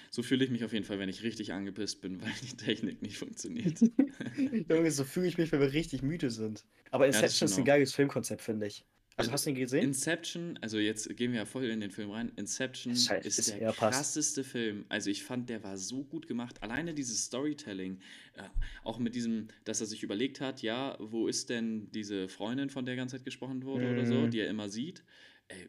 [0.10, 3.01] So fühle ich mich auf jeden Fall, wenn ich richtig angepisst bin, weil die Technik
[3.01, 3.80] nicht funktioniert.
[4.69, 6.65] Junge, so fühle ich mich, wenn wir richtig müde sind.
[6.91, 7.65] Aber Inception ist stimmt ein auch.
[7.65, 8.86] geiles Filmkonzept, finde ich.
[9.17, 9.84] Also hast du ihn gesehen?
[9.84, 12.32] Inception, also jetzt gehen wir ja voll in den Film rein.
[12.38, 13.97] Inception Scheiße, ist ist- der ja, passt.
[13.97, 14.86] krasseste Film.
[14.89, 16.63] Also ich fand, der war so gut gemacht.
[16.63, 17.99] Alleine dieses Storytelling,
[18.36, 18.43] äh,
[18.84, 22.86] auch mit diesem, dass er sich überlegt hat, ja, wo ist denn diese Freundin, von
[22.86, 24.32] der ganze Zeit gesprochen wurde oder so, Mhm.
[24.32, 25.04] die er immer sieht.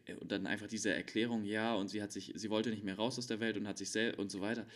[0.07, 2.97] Ey, Und dann einfach diese Erklärung, ja, und sie hat sich, sie wollte nicht mehr
[2.97, 4.67] raus aus der Welt und hat sich selbst und so weiter.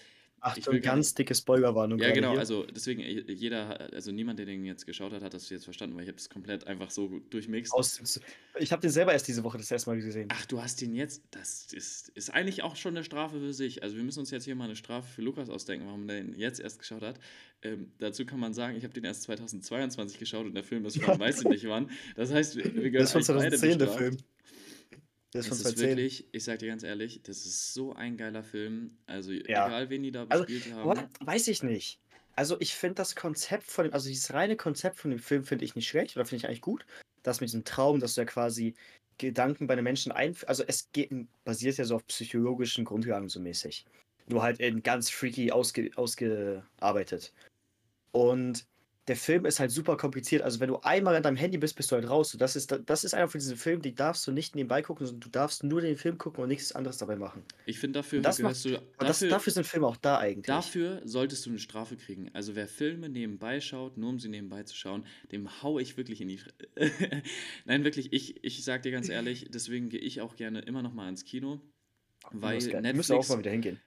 [0.40, 1.98] Achtung, will gar ganz dicke Spoilerwarnung.
[1.98, 2.40] Ja, genau, hier.
[2.40, 5.96] also deswegen, äh, jeder, also niemand, der den jetzt geschaut hat, hat das jetzt verstanden,
[5.96, 7.72] weil ich habe das komplett einfach so durchmixt.
[7.72, 8.20] Aus,
[8.58, 10.28] ich habe den selber erst diese Woche das erste Mal gesehen.
[10.30, 11.22] Ach, du hast den jetzt.
[11.30, 13.82] Das ist, ist eigentlich auch schon eine Strafe für sich.
[13.82, 16.38] Also wir müssen uns jetzt hier mal eine Strafe für Lukas ausdenken, warum er den
[16.38, 17.18] jetzt erst geschaut hat.
[17.62, 21.02] Ähm, dazu kann man sagen, ich habe den erst 2022 geschaut und der Film ist
[21.02, 21.90] von weiß ich nicht wann.
[22.14, 23.88] Das heißt, wir, wir Das ist von eigentlich beide 2010, der.
[23.88, 24.16] Film.
[25.36, 25.88] Der ist Es von ist 2010.
[25.98, 28.96] wirklich, ich sag dir ganz ehrlich, das ist so ein geiler Film.
[29.06, 29.66] Also Ja.
[29.66, 30.96] egal, wen die da Also, bespielt What?
[30.98, 31.08] haben.
[31.20, 32.00] Weiß ich nicht.
[32.36, 35.64] Also ich finde das Konzept von dem, also dieses reine Konzept von dem Film finde
[35.66, 36.86] ich nicht schlecht oder finde ich eigentlich gut.
[37.22, 38.74] Das mit diesem Traum, dass du ja quasi
[39.18, 40.48] Gedanken bei den Menschen einführst.
[40.48, 41.10] Also es geht,
[41.44, 43.84] basiert ja so auf psychologischen Grundlagen so mäßig.
[44.28, 47.32] Nur halt in ganz freaky ausge, ausgearbeitet.
[48.12, 48.66] Und
[49.08, 50.42] der Film ist halt super kompliziert.
[50.42, 52.34] Also wenn du einmal an deinem Handy bist, bist du halt raus.
[52.38, 55.20] Das ist, das ist einer von diesen Filmen, die darfst du nicht nebenbei gucken, sondern
[55.20, 57.44] du darfst nur den Film gucken und nichts anderes dabei machen.
[57.66, 58.70] Ich finde, dafür Das gehörst du.
[58.70, 60.46] Das, Dafür, dafür sind Filme auch da eigentlich.
[60.46, 62.30] Dafür solltest du eine Strafe kriegen.
[62.32, 66.20] Also wer Filme nebenbei schaut, nur um sie nebenbei zu schauen, dem hau ich wirklich
[66.20, 66.40] in die.
[67.64, 70.94] Nein, wirklich, ich, ich sag dir ganz ehrlich, deswegen gehe ich auch gerne immer noch
[70.94, 71.60] mal ins Kino,
[72.32, 72.82] weil geil.
[72.82, 73.80] Wir müssen auch Netflix, mal wieder hingehen.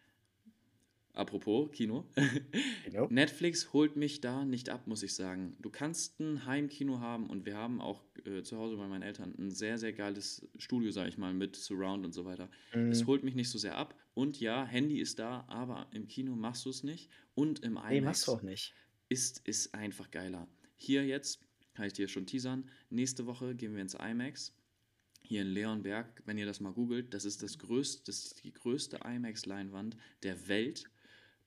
[1.20, 2.06] Apropos Kino,
[2.86, 3.08] Genau.
[3.12, 5.56] Netflix holt mich da nicht ab, muss ich sagen.
[5.62, 9.34] Du kannst ein Heimkino haben und wir haben auch äh, zu Hause bei meinen Eltern
[9.38, 12.50] ein sehr, sehr geiles Studio, sag ich mal, mit Surround und so weiter.
[12.72, 13.08] Es Mhm.
[13.08, 13.96] holt mich nicht so sehr ab.
[14.14, 17.10] Und ja, Handy ist da, aber im Kino machst du es nicht.
[17.36, 18.74] Und im Nee, machst IMAX du auch nicht.
[19.10, 20.48] ist, ist einfach geiler.
[20.76, 21.42] Hier jetzt,
[21.74, 24.54] kann ich dir schon teasern, nächste Woche gehen wir ins IMAX.
[25.22, 28.52] Hier in Leonberg, wenn ihr das mal googelt, das ist das größte, das ist die
[28.54, 30.86] größte IMAX-Leinwand der Welt.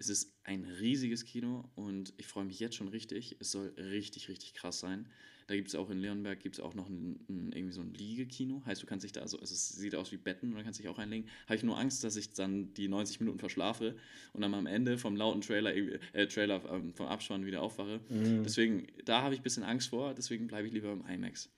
[0.02, 3.36] Es ist ein riesiges Kino und ich freue mich jetzt schon richtig.
[3.38, 5.08] Es soll richtig, richtig krass sein.
[5.46, 8.64] Da gibt es auch in Leonberg gibt's auch noch ein, ein, irgendwie so ein Liegekino.
[8.66, 10.88] Heißt, du kannst dich da, also, es sieht aus wie Betten und dann kannst dich
[10.88, 11.30] auch reinlegen.
[11.44, 13.94] Habe ich nur Angst, dass ich dann die 90 Minuten verschlafe
[14.32, 18.00] und dann am Ende vom lauten Trailer, äh, Trailer ähm, vom Abspann wieder aufwache.
[18.08, 18.42] Mhm.
[18.42, 21.48] Deswegen, da habe ich ein bisschen Angst vor, deswegen bleibe ich lieber im IMAX.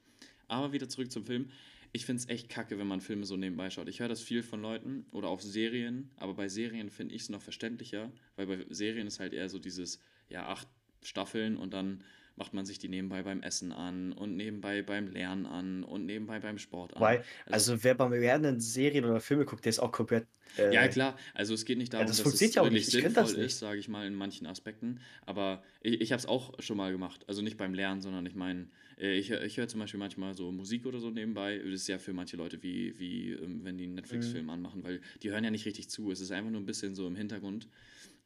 [0.55, 1.51] Aber wieder zurück zum Film.
[1.93, 3.89] Ich finde es echt kacke, wenn man Filme so nebenbei schaut.
[3.89, 7.29] Ich höre das viel von Leuten oder auch Serien, aber bei Serien finde ich es
[7.29, 10.67] noch verständlicher, weil bei Serien ist halt eher so dieses, ja, acht
[11.03, 12.03] Staffeln und dann
[12.37, 16.41] macht man sich die nebenbei beim Essen an und nebenbei beim Lernen an und nebenbei
[16.41, 17.01] beim Sport an.
[17.01, 20.27] Weil, also wer beim Lernen Serien oder Filme guckt, der ist auch komplett.
[20.59, 21.17] Äh, Ja, klar.
[21.33, 23.47] Also es geht nicht darum, das dass es ja wirklich sinnvoll das nicht.
[23.47, 25.01] ist, sage ich mal, in manchen Aspekten.
[25.27, 27.25] Aber ich, ich habe es auch schon mal gemacht.
[27.29, 28.67] Also nicht beim Lernen, sondern ich meine,
[28.99, 31.59] ich, hör- ich höre zum Beispiel manchmal so Musik oder so nebenbei.
[31.59, 34.51] Das ist ja für manche Leute wie, wie ähm, wenn die einen Netflix-Film Mhm.
[34.51, 36.11] anmachen, weil die hören ja nicht richtig zu.
[36.11, 37.69] Es ist einfach nur ein bisschen so im Hintergrund.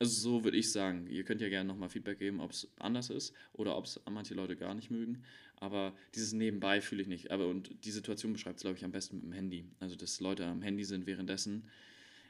[0.01, 1.07] Also so würde ich sagen.
[1.09, 4.35] Ihr könnt ja gerne nochmal Feedback geben, ob es anders ist oder ob es manche
[4.35, 5.23] Leute gar nicht mögen.
[5.57, 7.31] Aber dieses Nebenbei fühle ich nicht.
[7.33, 9.65] Aber und die Situation beschreibt es, glaube ich, am besten mit dem Handy.
[9.81, 11.65] Also dass Leute am Handy sind währenddessen.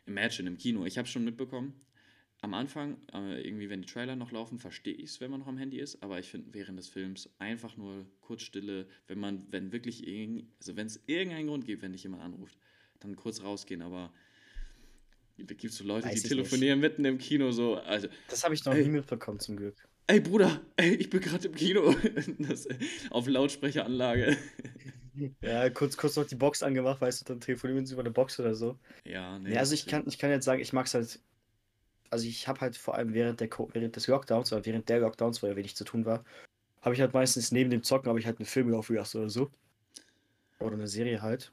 [0.06, 0.86] Imagine im Kino.
[0.86, 1.74] Ich habe schon mitbekommen,
[2.40, 5.48] am Anfang, äh, irgendwie, wenn die Trailer noch laufen, verstehe ich es, wenn man noch
[5.48, 9.46] am Handy ist, aber ich finde während des Films einfach nur kurz Stille, wenn man,
[9.50, 12.56] wenn wirklich irgend, also wenn es irgendeinen Grund gibt, wenn dich jemand anruft,
[13.00, 14.12] dann kurz rausgehen, aber
[15.36, 17.76] Da gibt es so Leute, Weiß die telefonieren mitten im Kino so.
[17.76, 18.82] Also, Das habe ich noch Ey.
[18.84, 19.76] nie mitbekommen, zum Glück.
[20.08, 21.94] ey Bruder, ey, ich bin gerade im Kino.
[22.40, 22.66] Das,
[23.10, 24.36] auf Lautsprecheranlage.
[25.42, 28.38] Ja, kurz, kurz noch die Box angemacht, weißt du, dann telefonieren sie über eine Box
[28.38, 28.78] oder so.
[29.04, 29.48] Ja, nee.
[29.50, 31.20] Nee, also ich kann, ich kann jetzt sagen, ich mag es halt.
[32.10, 35.42] Also ich habe halt vor allem während, der, während des Lockdowns oder während der Lockdowns,
[35.42, 36.24] wo ja wenig zu tun war,
[36.82, 39.50] habe ich halt meistens neben dem Zocken habe ich halt einen Film aufgelassen oder so.
[40.60, 41.52] Oder eine Serie halt.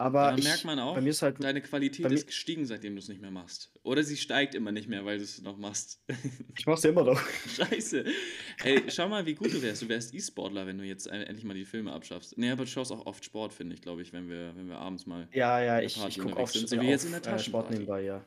[0.00, 2.94] Aber Daran ich, merkt man auch, bei mir ist halt, deine Qualität ist gestiegen, seitdem
[2.94, 3.70] du es nicht mehr machst.
[3.82, 6.00] Oder sie steigt immer nicht mehr, weil du es noch machst.
[6.58, 7.20] ich mach's ja immer noch.
[7.54, 8.06] Scheiße.
[8.64, 9.82] Ey, schau mal, wie gut du wärst.
[9.82, 12.38] Du wärst E-Sportler, wenn du jetzt endlich mal die Filme abschaffst.
[12.38, 14.78] Nee, aber du schaust auch oft Sport, finde ich, glaube ich, wenn wir, wenn wir
[14.78, 15.28] abends mal.
[15.34, 17.72] Ja, ja, ich, ich gucke oft sind, so wie jetzt in der äh, Sport Taschenparty.
[17.74, 18.24] nebenbei, ja.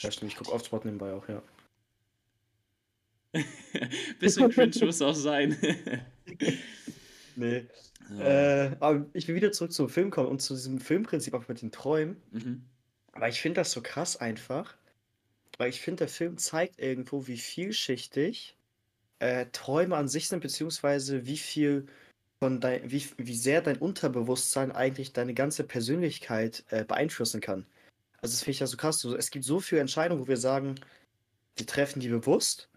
[0.00, 1.42] Ja, stimmt, ich gucke oft Sport nebenbei auch, ja.
[4.18, 5.56] Bisschen cringe muss auch sein.
[7.36, 7.66] Nee.
[8.18, 8.66] Ja.
[8.66, 11.62] Äh, aber ich will wieder zurück zum Film kommen und zu diesem Filmprinzip auch mit
[11.62, 12.20] den Träumen.
[12.32, 12.64] Mhm.
[13.12, 14.74] Aber ich finde das so krass einfach,
[15.56, 18.56] weil ich finde, der Film zeigt irgendwo, wie vielschichtig
[19.20, 21.86] äh, Träume an sich sind, beziehungsweise wie viel
[22.40, 27.66] von dein, wie, wie sehr dein Unterbewusstsein eigentlich deine ganze Persönlichkeit äh, beeinflussen kann.
[28.22, 29.04] Also das finde ich ja so krass.
[29.04, 30.76] Es gibt so viele Entscheidungen, wo wir sagen,
[31.56, 32.68] wir treffen die bewusst,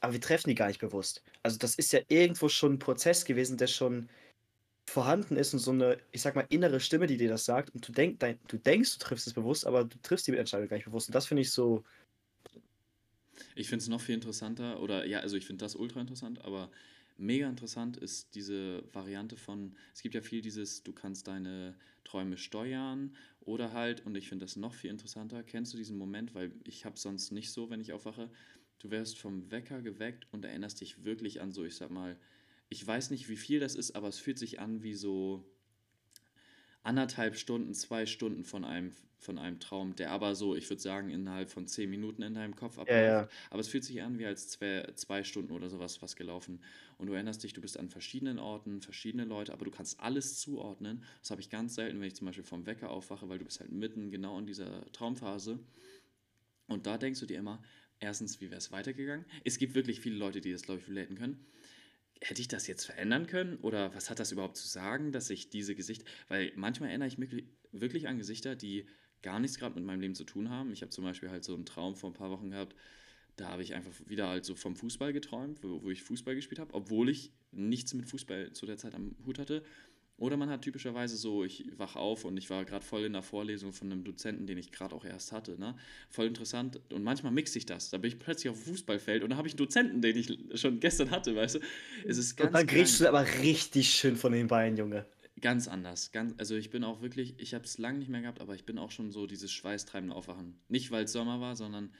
[0.00, 1.22] aber wir treffen die gar nicht bewusst.
[1.42, 4.08] Also das ist ja irgendwo schon ein Prozess gewesen, der schon
[4.88, 7.86] vorhanden ist und so eine, ich sag mal, innere Stimme, die dir das sagt und
[7.86, 10.76] du, denk, dein, du denkst, du triffst es bewusst, aber du triffst die Entscheidung gar
[10.76, 11.08] nicht bewusst.
[11.08, 11.84] Und das finde ich so,
[13.54, 16.70] Ich finde es noch viel interessanter, oder ja, also ich finde das ultra interessant, aber
[17.16, 22.36] mega interessant ist diese Variante von, es gibt ja viel dieses, du kannst deine Träume
[22.36, 26.52] steuern oder halt, und ich finde das noch viel interessanter, kennst du diesen Moment, weil
[26.64, 28.28] ich habe sonst nicht so, wenn ich aufwache,
[28.80, 32.18] du wirst vom Wecker geweckt und erinnerst dich wirklich an so, ich sag mal,
[32.68, 35.48] ich weiß nicht, wie viel das ist, aber es fühlt sich an wie so
[36.86, 41.10] anderthalb Stunden, zwei Stunden von einem, von einem Traum, der aber so, ich würde sagen,
[41.10, 42.88] innerhalb von zehn Minuten in deinem Kopf abläuft.
[42.88, 43.28] Ja, ja.
[43.50, 46.60] Aber es fühlt sich an wie als zwei, zwei Stunden oder sowas was gelaufen.
[46.96, 50.40] Und du erinnerst dich, du bist an verschiedenen Orten, verschiedene Leute, aber du kannst alles
[50.40, 51.02] zuordnen.
[51.20, 53.60] Das habe ich ganz selten, wenn ich zum Beispiel vom Wecker aufwache, weil du bist
[53.60, 55.58] halt mitten genau in dieser Traumphase.
[56.68, 57.62] Und da denkst du dir immer,
[57.98, 59.24] erstens, wie wäre es weitergegangen?
[59.44, 61.46] Es gibt wirklich viele Leute, die das, glaube ich, relaten können.
[62.20, 63.56] Hätte ich das jetzt verändern können?
[63.58, 66.06] Oder was hat das überhaupt zu sagen, dass ich diese Gesichter.
[66.28, 68.86] Weil manchmal erinnere ich mich wirklich an Gesichter, die
[69.22, 70.72] gar nichts gerade mit meinem Leben zu tun haben.
[70.72, 72.74] Ich habe zum Beispiel halt so einen Traum vor ein paar Wochen gehabt.
[73.36, 76.58] Da habe ich einfach wieder halt so vom Fußball geträumt, wo, wo ich Fußball gespielt
[76.58, 79.62] habe, obwohl ich nichts mit Fußball zu der Zeit am Hut hatte.
[80.18, 83.22] Oder man hat typischerweise so, ich wach auf und ich war gerade voll in der
[83.22, 85.60] Vorlesung von einem Dozenten, den ich gerade auch erst hatte.
[85.60, 85.76] Ne?
[86.08, 86.80] Voll interessant.
[86.90, 87.90] Und manchmal mixe ich das.
[87.90, 90.38] Da bin ich plötzlich auf dem Fußballfeld und da habe ich einen Dozenten, den ich
[90.54, 91.60] schon gestern hatte, weißt du?
[92.06, 95.04] Es ist ganz, und dann kriegst du aber richtig schön von den Beinen, Junge.
[95.40, 96.12] ganz anders.
[96.12, 98.64] Ganz, also ich bin auch wirklich, ich habe es lange nicht mehr gehabt, aber ich
[98.64, 100.58] bin auch schon so dieses schweißtreibende Aufwachen.
[100.68, 101.90] Nicht, weil es Sommer war, sondern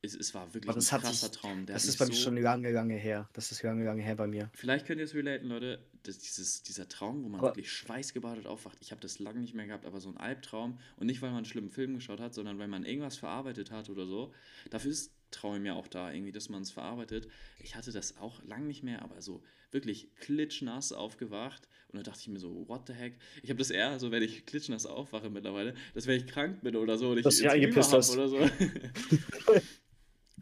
[0.00, 1.66] es, es war wirklich das ein krasser sich, Traum.
[1.66, 3.28] Der das ist bei mir so schon lange, lange her.
[3.32, 4.50] Das ist lange, lange her bei mir.
[4.54, 5.84] Vielleicht könnt ihr es relaten, Leute.
[6.04, 8.78] Das, dieses, dieser Traum, wo man Aber- wirklich schweißgebadet aufwacht.
[8.80, 10.78] Ich habe das lange nicht mehr gehabt, aber so ein Albtraum.
[10.96, 13.90] Und nicht, weil man einen schlimmen Film geschaut hat, sondern weil man irgendwas verarbeitet hat
[13.90, 14.32] oder so.
[14.70, 17.28] Dafür ist Traum ja auch da, irgendwie, dass man es verarbeitet.
[17.58, 21.68] Ich hatte das auch lange nicht mehr, aber so wirklich klitschnass aufgewacht.
[21.88, 23.18] Und da dachte ich mir so, what the heck?
[23.42, 26.76] Ich habe das eher so, wenn ich klitschnass aufwache mittlerweile, dass wenn ich krank bin
[26.76, 28.16] oder so und ich Dass du dich jetzt Fieber eingepisst hab hast.
[28.16, 28.38] oder so.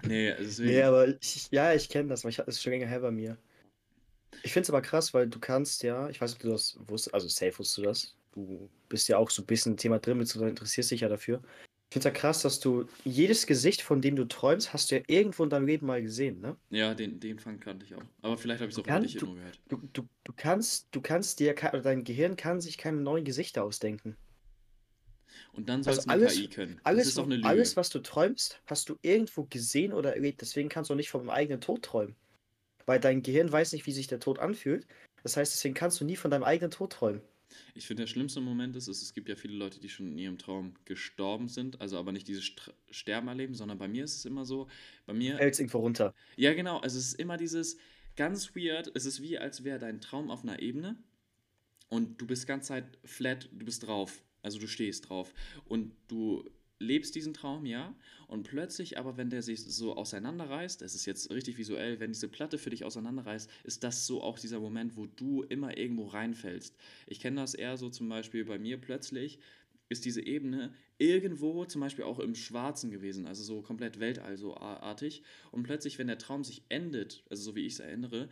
[0.05, 0.71] nee, deswegen.
[0.73, 3.11] Nee, aber ich, ja, ich kenne das, aber ich, das ist schon länger her bei
[3.11, 3.39] mir.
[4.43, 6.79] Ich finde es aber krass, weil du kannst ja, ich weiß nicht, ob du das
[6.87, 8.17] wusstest, also safe wusstest du das.
[8.33, 11.43] Du bist ja auch so ein bisschen Thema drin, beziehungsweise interessierst dich ja dafür.
[11.89, 14.97] Ich finde es ja krass, dass du jedes Gesicht, von dem du träumst, hast du
[14.97, 16.57] ja irgendwo in deinem Leben mal gesehen, ne?
[16.71, 18.03] Ja, den, den Fang kannte ich auch.
[18.23, 19.61] Aber vielleicht habe ich es auch dich du- nur gehört.
[19.69, 24.17] Du, du, du kannst, du kannst dir, dein Gehirn kann sich keine neuen Gesichter ausdenken.
[25.57, 26.75] Und dann soll Also es eine alles- KI können.
[26.77, 27.49] das Alles, ist doch eine Lüge.
[27.49, 30.41] alles, was du träumst, hast du irgendwo gesehen oder erlebt.
[30.43, 32.15] Deswegen kannst du auch nicht vom eigenen Tod träumen.
[32.85, 34.87] Weil dein Gehirn weiß nicht, wie sich der Tod anfühlt.
[35.23, 37.21] Das heißt, deswegen kannst du nie von deinem eigenen Tod träumen.
[37.75, 40.19] Ich finde, der schlimmste Moment ist, ist, es gibt ja viele Leute, die schon in
[40.19, 44.17] ihrem Traum gestorben sind, also aber nicht dieses Str Sterben erleben, sondern bei mir ist
[44.17, 44.69] es immer so,
[45.07, 46.13] bei mir, Fällst irgendwo runter.
[46.37, 47.79] ja genau, also es ist immer dieses
[48.17, 50.97] ganz weird, es ist wie, als wäre dein Traum auf einer Ebene
[51.89, 56.49] und du bist ganz Zeit flat, du bist drauf, also du stehst drauf und du
[56.79, 57.97] lebst diesen Traum, ja,
[58.29, 62.29] und plötzlich aber, wenn der sich so auseinanderreißt, das ist jetzt richtig visuell, wenn diese
[62.29, 66.77] Platte für dich auseinanderreißt, ist das so auch dieser Moment, wo du immer irgendwo reinfällst.
[67.09, 69.41] Ich kenne das eher so zum Beispiel bei mir plötzlich,
[69.89, 74.37] ist diese Ebene irgendwo zum Beispiel auch im Schwarzen gewesen, also so komplett Weltall.
[75.51, 78.29] Und plötzlich, wenn der Traum sich endet, also so wie ich es erinnere,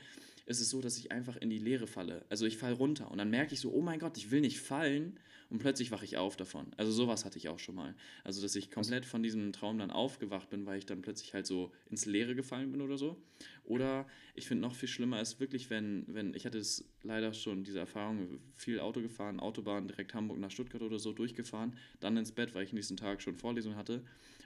[0.46, 2.24] ist es so, dass ich einfach in die Leere falle.
[2.28, 4.60] Also ich falle runter und dann merke ich so, oh mein Gott, ich will nicht
[4.60, 5.18] fallen
[5.54, 6.66] und plötzlich wache ich auf davon.
[6.78, 7.94] Also sowas hatte ich auch schon mal.
[8.24, 11.46] Also dass ich komplett von diesem Traum dann aufgewacht bin, weil ich dann plötzlich halt
[11.46, 13.22] so ins Leere gefallen bin oder so.
[13.62, 17.62] Oder ich finde noch viel schlimmer ist wirklich, wenn, wenn, ich hatte es leider schon,
[17.62, 22.32] diese Erfahrung, viel Auto gefahren, Autobahn direkt Hamburg nach Stuttgart oder so durchgefahren, dann ins
[22.32, 24.02] Bett, weil ich nächsten Tag schon Vorlesung hatte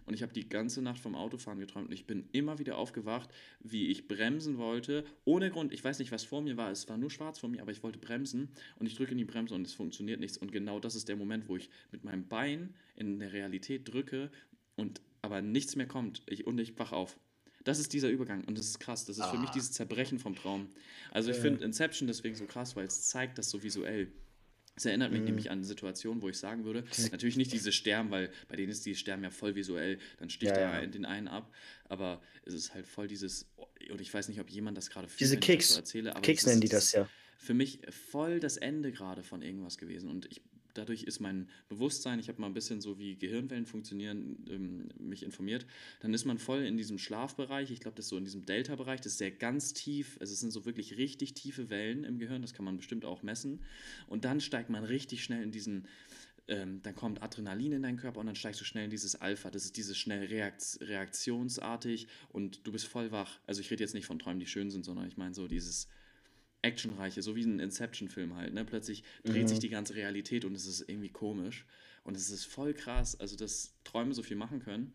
[0.09, 3.29] und ich habe die ganze Nacht vom Autofahren geträumt und ich bin immer wieder aufgewacht,
[3.61, 5.73] wie ich bremsen wollte, ohne Grund.
[5.73, 6.71] Ich weiß nicht, was vor mir war.
[6.71, 9.25] Es war nur schwarz vor mir, aber ich wollte bremsen und ich drücke in die
[9.25, 10.39] Bremse und es funktioniert nichts.
[10.39, 14.31] Und genau das ist der Moment, wo ich mit meinem Bein in der Realität drücke
[14.77, 17.19] und aber nichts mehr kommt ich, und ich wach auf.
[17.65, 19.05] Das ist dieser Übergang und das ist krass.
[19.05, 19.31] Das ist ah.
[19.31, 19.53] für mich ah.
[19.55, 20.69] dieses Zerbrechen vom Traum.
[21.11, 21.41] Also ich äh.
[21.41, 24.11] finde Inception deswegen so krass, weil es zeigt das so visuell.
[24.79, 25.27] Es erinnert mich mhm.
[25.27, 28.87] nämlich an Situationen, wo ich sagen würde, natürlich nicht diese Sterben, weil bei denen ist
[28.87, 30.87] die Sterben ja voll visuell, dann sticht ja, er ja.
[30.87, 31.53] den einen ab,
[31.85, 33.47] aber es ist halt voll dieses,
[33.91, 36.61] und ich weiß nicht, ob jemand das gerade Diese Kicks, so erzähle, aber Kicks nennen
[36.61, 37.09] die das ja.
[37.41, 40.43] Für mich voll das Ende gerade von irgendwas gewesen und ich
[40.79, 45.23] dadurch ist mein Bewusstsein, ich habe mal ein bisschen so wie Gehirnwellen funktionieren, ähm, mich
[45.23, 45.67] informiert,
[46.01, 49.01] dann ist man voll in diesem Schlafbereich, ich glaube, das ist so in diesem Delta-Bereich,
[49.01, 52.43] das ist sehr ganz tief, also es sind so wirklich richtig tiefe Wellen im Gehirn,
[52.43, 53.61] das kann man bestimmt auch messen.
[54.07, 55.87] Und dann steigt man richtig schnell in diesen
[56.49, 59.51] ähm, dann kommt Adrenalin in deinen Körper und dann steigst du schnell in dieses Alpha.
[59.51, 63.39] Das ist dieses schnell reakt reaktionsartig und du bist voll wach.
[63.47, 65.89] Also ich rede jetzt nicht von Träumen, die schön sind, sondern ich meine so dieses
[66.69, 68.55] actionreiche, so wie ein Inception-Film halt.
[68.55, 68.65] Ne?
[68.65, 69.49] Plötzlich dreht mhm.
[69.49, 71.67] sich die ganze Realität und es ist irgendwie komisch.
[72.05, 74.93] Und es ist voll krass, also dass Träume so viel machen können.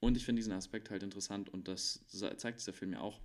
[0.00, 2.04] Und ich finde diesen Aspekt halt interessant und das
[2.36, 3.20] zeigt dieser Film ja auch.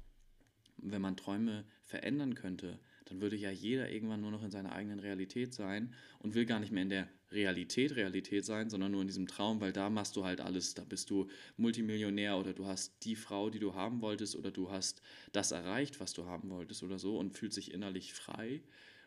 [0.77, 4.99] Wenn man Träume verändern könnte, dann würde ja jeder irgendwann nur noch in seiner eigenen
[4.99, 9.07] Realität sein und will gar nicht mehr in der Realität Realität sein, sondern nur in
[9.07, 10.73] diesem Traum, weil da machst du halt alles.
[10.73, 14.71] Da bist du Multimillionär oder du hast die Frau, die du haben wolltest oder du
[14.71, 18.61] hast das erreicht, was du haben wolltest oder so und fühlst dich innerlich frei.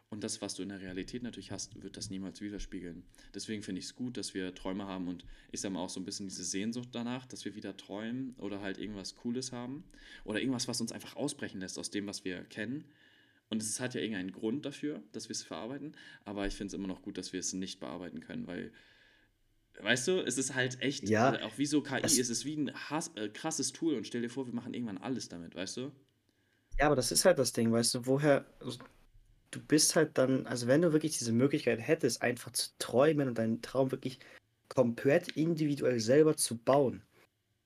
[0.08, 3.02] Und das, was du in der Realität natürlich hast, wird das niemals widerspiegeln.
[3.34, 5.98] Deswegen finde ich es gut, dass wir Träume haben und ich sage mal auch so
[5.98, 9.82] ein bisschen diese Sehnsucht danach, dass wir wieder träumen oder halt irgendwas Cooles haben
[10.24, 12.84] oder irgendwas, was uns einfach ausbrechen lässt aus dem, was wir kennen
[13.48, 16.74] und es hat ja irgendeinen Grund dafür, dass wir es verarbeiten, aber ich finde es
[16.74, 18.72] immer noch gut, dass wir es nicht bearbeiten können, weil,
[19.80, 22.56] weißt du, es ist halt echt, ja, also auch wie so KI, es ist wie
[22.56, 25.76] ein Hass, äh, krasses Tool und stell dir vor, wir machen irgendwann alles damit, weißt
[25.76, 25.92] du?
[26.78, 28.78] Ja, aber das ist halt das Ding, weißt du, woher, also,
[29.50, 33.38] du bist halt dann, also wenn du wirklich diese Möglichkeit hättest, einfach zu träumen und
[33.38, 34.18] deinen Traum wirklich
[34.68, 37.02] komplett individuell selber zu bauen,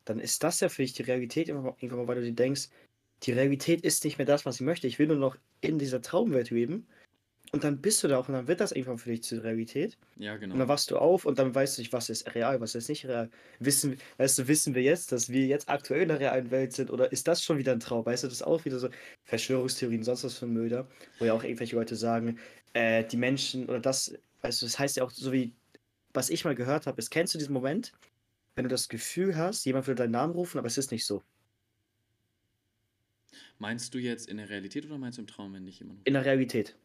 [0.04, 2.68] dann ist das ja für dich die Realität irgendwann mal, weil du dir denkst,
[3.22, 4.86] die Realität ist nicht mehr das, was ich möchte.
[4.86, 6.86] Ich will nur noch in dieser Traumwelt leben.
[7.52, 9.98] Und dann bist du da auch und dann wird das irgendwann für dich zur Realität.
[10.16, 10.52] Ja, genau.
[10.52, 12.88] Und dann wachst du auf und dann weißt du nicht, was ist real, was ist
[12.88, 13.28] nicht real.
[13.58, 16.90] Wissen, weißt du, wissen wir jetzt, dass wir jetzt aktuell in der realen Welt sind
[16.90, 18.06] oder ist das schon wieder ein Traum?
[18.06, 18.88] Weißt du, das ist auch wieder so
[19.24, 20.86] Verschwörungstheorien, sonst was für Müller,
[21.18, 22.38] wo ja auch irgendwelche Leute sagen,
[22.72, 25.52] äh, die Menschen oder das, weißt du, das heißt ja auch so wie,
[26.12, 27.92] was ich mal gehört habe, ist, kennst du diesen Moment,
[28.54, 31.22] wenn du das Gefühl hast, jemand will deinen Namen rufen, aber es ist nicht so.
[33.58, 36.14] Meinst du jetzt in der Realität oder meinst du im Traum, wenn dich jemand In
[36.14, 36.76] der Realität.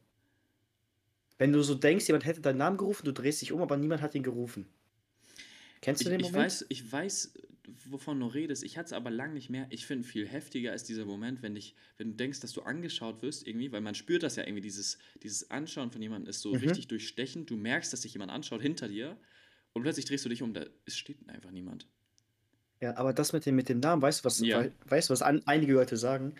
[1.38, 4.02] Wenn du so denkst, jemand hätte deinen Namen gerufen, du drehst dich um, aber niemand
[4.02, 4.66] hat ihn gerufen.
[5.82, 6.36] Kennst du ich, den Moment?
[6.36, 7.34] Ich weiß, ich weiß,
[7.90, 8.64] wovon du redest.
[8.64, 9.68] Ich hatte es aber lang nicht mehr.
[9.70, 13.22] Ich finde, viel heftiger ist dieser Moment, wenn, dich, wenn du denkst, dass du angeschaut
[13.22, 16.54] wirst irgendwie, weil man spürt das ja irgendwie, dieses, dieses Anschauen von jemandem ist so
[16.54, 16.60] mhm.
[16.60, 17.50] richtig durchstechend.
[17.50, 19.18] Du merkst, dass sich jemand anschaut hinter dir
[19.74, 21.88] und plötzlich drehst du dich um, da steht einfach niemand.
[22.86, 24.64] Ja, aber das mit dem, mit dem Namen, weißt du, was, ja.
[24.86, 26.36] weißt, was an, einige Leute sagen?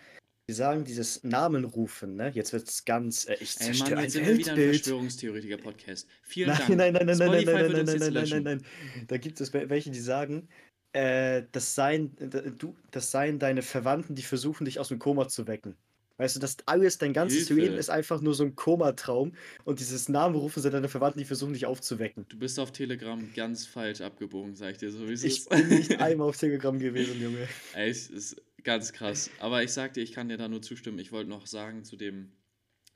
[0.48, 2.30] Die sagen dieses Namenrufen, ne?
[2.32, 3.26] Jetzt wird es ganz.
[3.26, 6.06] Äh, ich Ey, Mann, jetzt sind wir wieder ein Verschwörungstheoretiker-Podcast.
[6.22, 6.68] Vielen nein, Dank.
[6.78, 9.06] Nein, nein, nein, nein, nein, nein, nein, nein, nein, nein, nein, nein.
[9.08, 10.46] Da gibt es welche, die sagen,
[10.92, 12.14] äh, das seien,
[12.58, 15.74] du, das seien deine Verwandten, die versuchen, dich aus dem Koma zu wecken.
[16.18, 17.62] Weißt du, das alles, dein ganzes Hilfe.
[17.62, 19.32] Leben ist einfach nur so ein Komatraum
[19.64, 22.26] und dieses Namenrufen sind deine Verwandten, die versuchen dich aufzuwecken.
[22.28, 25.38] Du bist auf Telegram ganz falsch abgebogen, sag ich dir so, wie es ist.
[25.42, 27.48] Ich bin nicht einmal auf Telegram gewesen, Junge.
[27.74, 29.30] Ey, es ist Ganz krass.
[29.38, 30.98] Aber ich sag dir, ich kann dir da nur zustimmen.
[30.98, 32.32] Ich wollte noch sagen zu dem,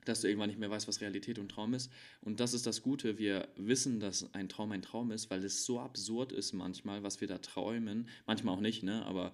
[0.03, 1.89] dass du irgendwann nicht mehr weißt, was Realität und Traum ist.
[2.19, 3.17] Und das ist das Gute.
[3.17, 7.21] Wir wissen, dass ein Traum ein Traum ist, weil es so absurd ist manchmal, was
[7.21, 8.09] wir da träumen.
[8.27, 9.05] Manchmal auch nicht, ne?
[9.05, 9.31] Aber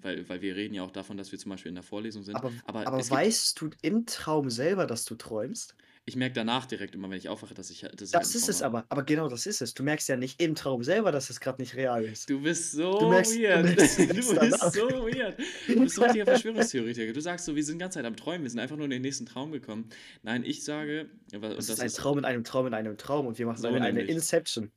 [0.00, 2.36] weil, weil wir reden ja auch davon, dass wir zum Beispiel in der Vorlesung sind.
[2.36, 5.74] Aber, aber, aber weißt du im Traum selber, dass du träumst?
[6.06, 7.80] Ich merke danach direkt immer, wenn ich aufwache, dass ich.
[7.80, 8.84] Dass das ich ist es aber.
[8.90, 9.72] Aber genau das ist es.
[9.72, 12.28] Du merkst ja nicht im Traum selber, dass es gerade nicht real ist.
[12.28, 13.64] Du bist so du merkst, weird.
[13.64, 14.28] Du, merkst, du bist
[14.74, 15.38] so weird.
[15.66, 17.12] Du bist so ein richtiger Verschwörungstheoretiker.
[17.14, 18.42] Du sagst so, wir sind die ganze Zeit am Träumen.
[18.42, 19.88] Wir sind einfach nur in den nächsten Traum gekommen.
[20.22, 21.08] Nein, ich sage.
[21.30, 23.62] Das, das ist ein ist, Traum in einem Traum in einem Traum und wir machen
[23.62, 24.70] so eine, eine Inception.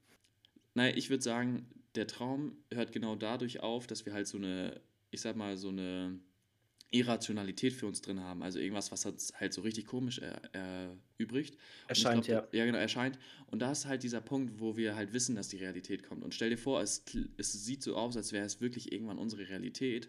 [0.75, 4.79] Nein, ich würde sagen, der Traum hört genau dadurch auf, dass wir halt so eine,
[5.11, 6.19] ich sag mal, so eine
[6.89, 11.55] Irrationalität für uns drin haben, also irgendwas, was halt so richtig komisch erübrigt.
[11.55, 12.59] Äh, erscheint, glaub, ja.
[12.59, 13.19] Ja, genau, erscheint.
[13.47, 16.23] Und da ist halt dieser Punkt, wo wir halt wissen, dass die Realität kommt.
[16.23, 17.03] Und stell dir vor, es,
[17.37, 20.07] es sieht so aus, als wäre es wirklich irgendwann unsere Realität.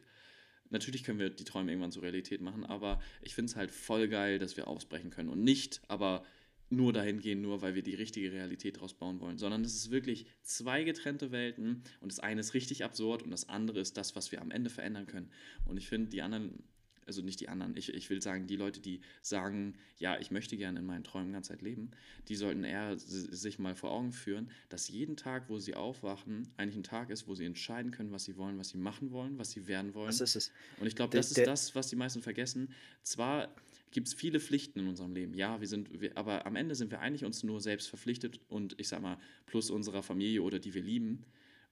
[0.70, 4.06] Natürlich können wir die Träume irgendwann zur Realität machen, aber ich finde es halt voll
[4.06, 5.30] geil, dass wir ausbrechen können.
[5.30, 6.24] Und nicht, aber
[6.70, 9.90] nur dahin gehen, nur weil wir die richtige Realität daraus bauen wollen, sondern es ist
[9.90, 14.16] wirklich zwei getrennte Welten und das eine ist richtig absurd und das andere ist das,
[14.16, 15.30] was wir am Ende verändern können.
[15.64, 16.62] Und ich finde, die anderen,
[17.06, 20.58] also nicht die anderen, ich, ich will sagen, die Leute, die sagen, ja, ich möchte
[20.58, 21.90] gerne in meinen Träumen ganz Zeit leben,
[22.28, 26.76] die sollten eher sich mal vor Augen führen, dass jeden Tag, wo sie aufwachen, eigentlich
[26.76, 29.52] ein Tag ist, wo sie entscheiden können, was sie wollen, was sie machen wollen, was
[29.52, 30.08] sie werden wollen.
[30.08, 30.52] Das ist es.
[30.80, 32.74] Und ich glaube, das ist das, was die meisten vergessen.
[33.02, 33.54] Zwar
[33.90, 35.34] gibt es viele Pflichten in unserem Leben.
[35.34, 38.78] Ja, wir sind, wir, aber am Ende sind wir eigentlich uns nur selbst verpflichtet und
[38.78, 41.24] ich sag mal, plus unserer Familie oder die wir lieben.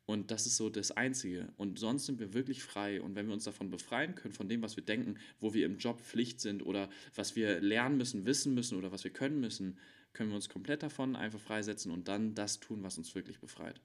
[0.06, 1.48] Und das ist so das Einzige.
[1.56, 3.02] Und sonst sind wir wirklich frei.
[3.02, 5.78] Und wenn wir uns davon befreien können, von dem, was wir denken, wo wir im
[5.78, 9.78] Job Pflicht sind oder was wir lernen müssen, wissen müssen oder was wir können müssen,
[10.12, 13.80] können wir uns komplett davon einfach freisetzen und dann das tun, was uns wirklich befreit.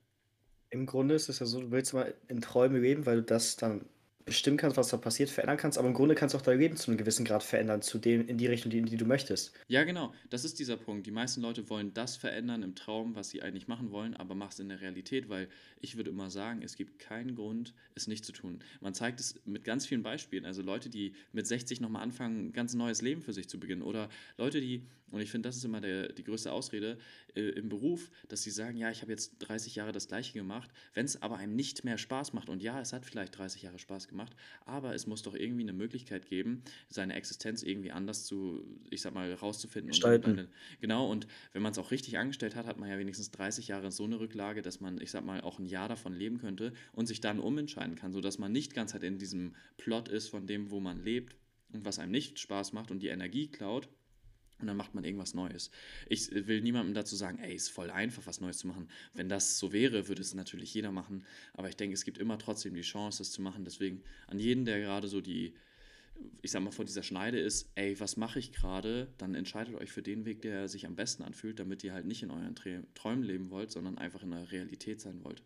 [0.69, 3.57] Im Grunde ist es ja so, du willst mal in Träume leben, weil du das
[3.57, 3.85] dann
[4.25, 6.75] bestimmen kannst, was da passiert, verändern kannst, aber im Grunde kannst du auch dein Leben
[6.75, 9.53] zu einem gewissen Grad verändern, zu dem, in die Richtung, in die du möchtest.
[9.67, 10.13] Ja, genau.
[10.29, 11.05] Das ist dieser Punkt.
[11.07, 14.51] Die meisten Leute wollen das verändern im Traum, was sie eigentlich machen wollen, aber mach
[14.51, 15.47] es in der Realität, weil
[15.79, 18.59] ich würde immer sagen, es gibt keinen Grund, es nicht zu tun.
[18.79, 20.45] Man zeigt es mit ganz vielen Beispielen.
[20.45, 23.81] Also Leute, die mit 60 nochmal anfangen, ein ganz neues Leben für sich zu beginnen.
[23.81, 26.97] Oder Leute, die, und ich finde, das ist immer der, die größte Ausrede
[27.35, 30.71] äh, im Beruf, dass sie sagen, ja, ich habe jetzt 30 Jahre das gleiche gemacht,
[30.93, 32.49] wenn es aber einem nicht mehr Spaß macht.
[32.49, 34.35] Und ja, es hat vielleicht 30 Jahre Spaß gemacht,
[34.65, 39.13] aber es muss doch irgendwie eine Möglichkeit geben, seine Existenz irgendwie anders zu, ich sag
[39.13, 39.89] mal, rauszufinden.
[39.89, 40.39] Gestalten.
[40.39, 40.49] Und
[40.79, 43.91] genau, und wenn man es auch richtig angestellt hat, hat man ja wenigstens 30 Jahre
[43.91, 47.07] so eine Rücklage, dass man, ich sag mal, auch ein Jahr davon leben könnte und
[47.07, 50.71] sich dann umentscheiden kann, sodass man nicht ganz halt in diesem Plot ist von dem,
[50.71, 51.35] wo man lebt
[51.73, 53.89] und was einem nicht Spaß macht und die Energie klaut.
[54.61, 55.71] Und dann macht man irgendwas Neues.
[56.07, 58.89] Ich will niemandem dazu sagen, ey, ist voll einfach, was Neues zu machen.
[59.13, 61.25] Wenn das so wäre, würde es natürlich jeder machen.
[61.53, 63.65] Aber ich denke, es gibt immer trotzdem die Chance, das zu machen.
[63.65, 65.53] Deswegen an jeden, der gerade so die,
[66.41, 69.13] ich sag mal, vor dieser Schneide ist, ey, was mache ich gerade?
[69.17, 72.23] Dann entscheidet euch für den Weg, der sich am besten anfühlt, damit ihr halt nicht
[72.23, 72.55] in euren
[72.93, 75.43] Träumen leben wollt, sondern einfach in der Realität sein wollt.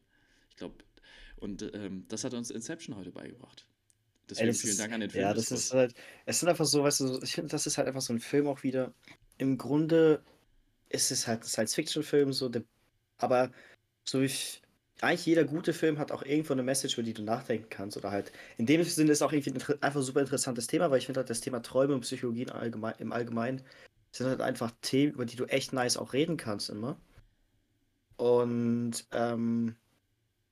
[0.49, 0.75] Ich glaube,
[1.37, 3.65] und ähm, das hat uns Inception heute beigebracht.
[4.29, 5.23] Deswegen vielen ist, Dank an den Film.
[5.23, 5.93] Ja, das ist halt,
[6.25, 8.47] es sind einfach so, weißt du, ich finde, das ist halt einfach so ein Film
[8.47, 8.93] auch wieder.
[9.37, 10.23] Im Grunde
[10.89, 12.63] ist es halt ein Science-Fiction-Film, so, der,
[13.17, 13.51] aber
[14.03, 14.61] so wie ich,
[15.01, 17.97] eigentlich jeder gute Film hat auch irgendwo eine Message, über die du nachdenken kannst.
[17.97, 21.05] Oder halt, in dem Sinne ist auch irgendwie ein einfach super interessantes Thema, weil ich
[21.05, 23.61] finde halt das Thema Träume und Psychologie im Allgemeinen, im Allgemeinen
[24.11, 26.97] sind halt einfach Themen, über die du echt nice auch reden kannst immer.
[28.15, 29.75] Und ähm,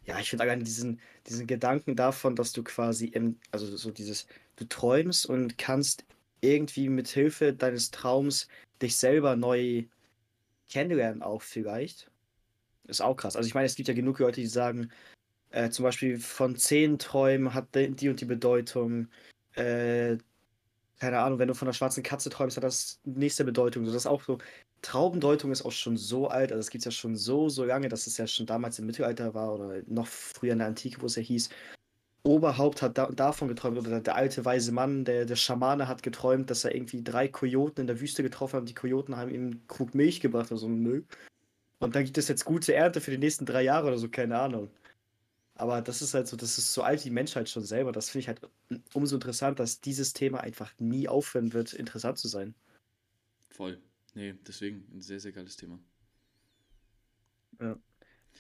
[0.06, 4.28] ja, ich finde allein diesen, diesen Gedanken davon, dass du quasi im, also so dieses,
[4.58, 6.06] du träumst und kannst
[6.42, 8.48] irgendwie mit Hilfe deines Traums
[8.82, 9.86] dich selber neu
[10.70, 12.12] kennenlernen, auch vielleicht.
[12.86, 13.38] Ist auch krass.
[13.38, 14.92] Also ich meine, es gibt ja genug Leute, die sagen,
[15.52, 19.08] äh, zum Beispiel von zehn Träumen hat die und die Bedeutung.
[19.56, 20.18] Äh,
[21.00, 23.86] keine Ahnung, wenn du von der schwarzen Katze träumst, hat das nächste Bedeutung.
[23.86, 24.40] das ist auch so,
[24.84, 27.90] Traubendeutung ist auch schon so alt, also es gibt es ja schon so, so lange,
[27.90, 31.08] dass es ja schon damals im Mittelalter war oder noch früher in der Antike, wo
[31.08, 31.50] es ja hieß,
[32.26, 36.50] Oberhaupt hat da, davon geträumt, oder der alte weise Mann, der, der Schamane hat geträumt,
[36.50, 39.42] dass er irgendwie drei Kojoten in der Wüste getroffen hat und die Kojoten haben ihm
[39.42, 41.06] einen Krug Milch gebracht oder so ein Müll.
[41.80, 44.40] Und dann gibt es jetzt gute Ernte für die nächsten drei Jahre oder so, keine
[44.40, 44.70] Ahnung.
[45.56, 47.92] Aber das ist halt so, das ist so alt wie die Menschheit schon selber.
[47.92, 48.42] Das finde ich halt
[48.94, 52.56] umso interessant, dass dieses Thema einfach nie aufhören wird, interessant zu sein.
[53.50, 53.82] Voll.
[54.14, 55.80] Nee, deswegen ein sehr, sehr geiles Thema.
[57.60, 57.80] Ja.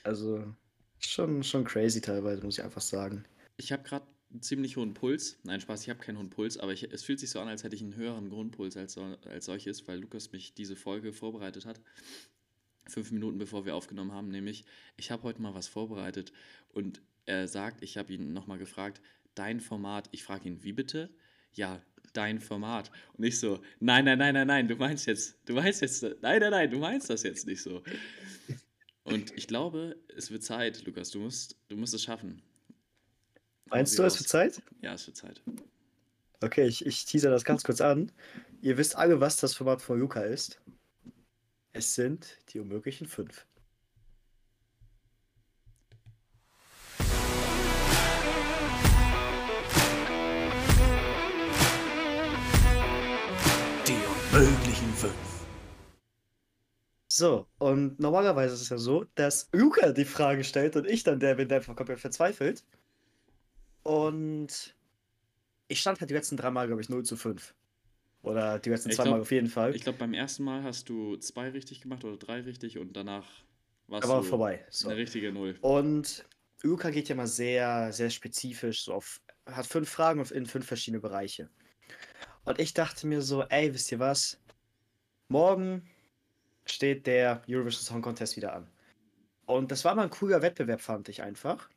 [0.03, 0.53] Also
[0.99, 3.25] schon, schon crazy teilweise, muss ich einfach sagen.
[3.57, 5.37] Ich habe gerade einen ziemlich hohen Puls.
[5.43, 7.63] Nein, Spaß, ich habe keinen hohen Puls, aber ich, es fühlt sich so an, als
[7.63, 11.79] hätte ich einen höheren Grundpuls als, als solches, weil Lukas mich diese Folge vorbereitet hat.
[12.87, 14.65] Fünf Minuten bevor wir aufgenommen haben, nämlich,
[14.97, 16.33] ich habe heute mal was vorbereitet
[16.69, 19.01] und er sagt, ich habe ihn nochmal gefragt,
[19.35, 21.09] dein Format, ich frage ihn, wie bitte?
[21.53, 21.81] Ja,
[22.13, 22.91] dein Format.
[23.13, 26.39] Und nicht so, nein, nein, nein, nein, nein, du meinst jetzt, du meinst jetzt, nein,
[26.39, 27.81] nein, nein, du meinst das jetzt nicht so.
[29.03, 32.41] Und ich glaube, es wird Zeit, Lukas, du musst, du musst es schaffen.
[33.65, 34.61] Meinst du, es wird Zeit?
[34.81, 35.41] Ja, es wird Zeit.
[36.41, 38.11] Okay, ich, ich teaser das ganz kurz an.
[38.61, 40.61] Ihr wisst alle, was das Format von Luca ist.
[41.71, 43.45] Es sind die unmöglichen fünf.
[57.15, 61.19] So, und normalerweise ist es ja so, dass Luca die Frage stellt und ich dann
[61.19, 62.63] der bin, der einfach komplett verzweifelt.
[63.83, 64.75] Und
[65.67, 67.53] ich stand halt die letzten drei Mal, glaube ich, 0 zu 5.
[68.23, 69.75] Oder die letzten Ich zwei Mal glaube, auf jeden Fall.
[69.75, 73.29] ich glaube, beim ersten Mal hast du zwei richtig gemacht oder drei richtig und danach
[73.85, 74.65] warst Aber du vorbei.
[74.71, 74.89] So.
[74.89, 75.55] eine richtige Null.
[75.61, 76.25] Und
[76.63, 80.99] Luca geht ja mal sehr, sehr spezifisch, so auf, hat fünf Fragen in fünf verschiedene
[80.99, 81.51] Bereiche.
[82.43, 84.41] Und ich dachte mir so, ey, wisst ihr was?
[85.27, 85.87] Morgen
[86.65, 88.67] steht der Eurovision Song Contest wieder an.
[89.45, 91.69] Und das war mal ein cooler Wettbewerb, fand ich einfach.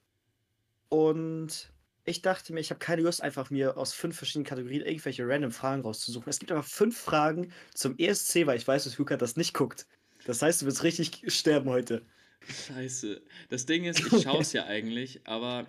[0.88, 1.72] Und
[2.04, 5.50] ich dachte mir, ich habe keine Lust, einfach mir aus fünf verschiedenen Kategorien irgendwelche random
[5.50, 6.30] Fragen rauszusuchen.
[6.30, 9.86] Es gibt aber fünf Fragen zum ESC, weil ich weiß, dass Luca das nicht guckt.
[10.24, 12.02] Das heißt, du wirst richtig sterben heute.
[12.68, 13.20] Scheiße.
[13.48, 15.66] Das Ding ist, ich schaue es ja eigentlich, aber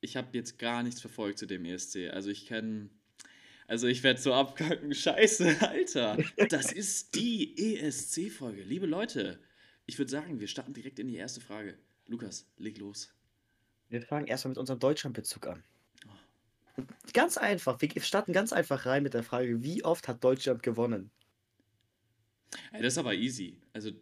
[0.00, 2.10] ich habe jetzt gar nichts verfolgt zu dem ESC.
[2.12, 2.90] Also ich kenne.
[3.66, 4.94] Also ich werde so abkacken.
[4.94, 6.18] Scheiße, Alter.
[6.48, 8.62] Das ist die ESC-Folge.
[8.62, 9.38] Liebe Leute,
[9.86, 11.78] ich würde sagen, wir starten direkt in die erste Frage.
[12.06, 13.12] Lukas, leg los.
[13.88, 15.62] Wir fangen erstmal mit unserem Deutschlandbezug an.
[17.12, 17.80] Ganz einfach.
[17.80, 21.10] Wir starten ganz einfach rein mit der Frage, wie oft hat Deutschland gewonnen?
[22.72, 23.60] Ey, das ist aber easy.
[23.72, 23.92] Also,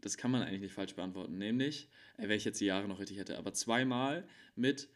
[0.00, 1.38] das kann man eigentlich nicht falsch beantworten.
[1.38, 4.88] Nämlich, ey, wenn ich jetzt die Jahre noch richtig hätte, aber zweimal mit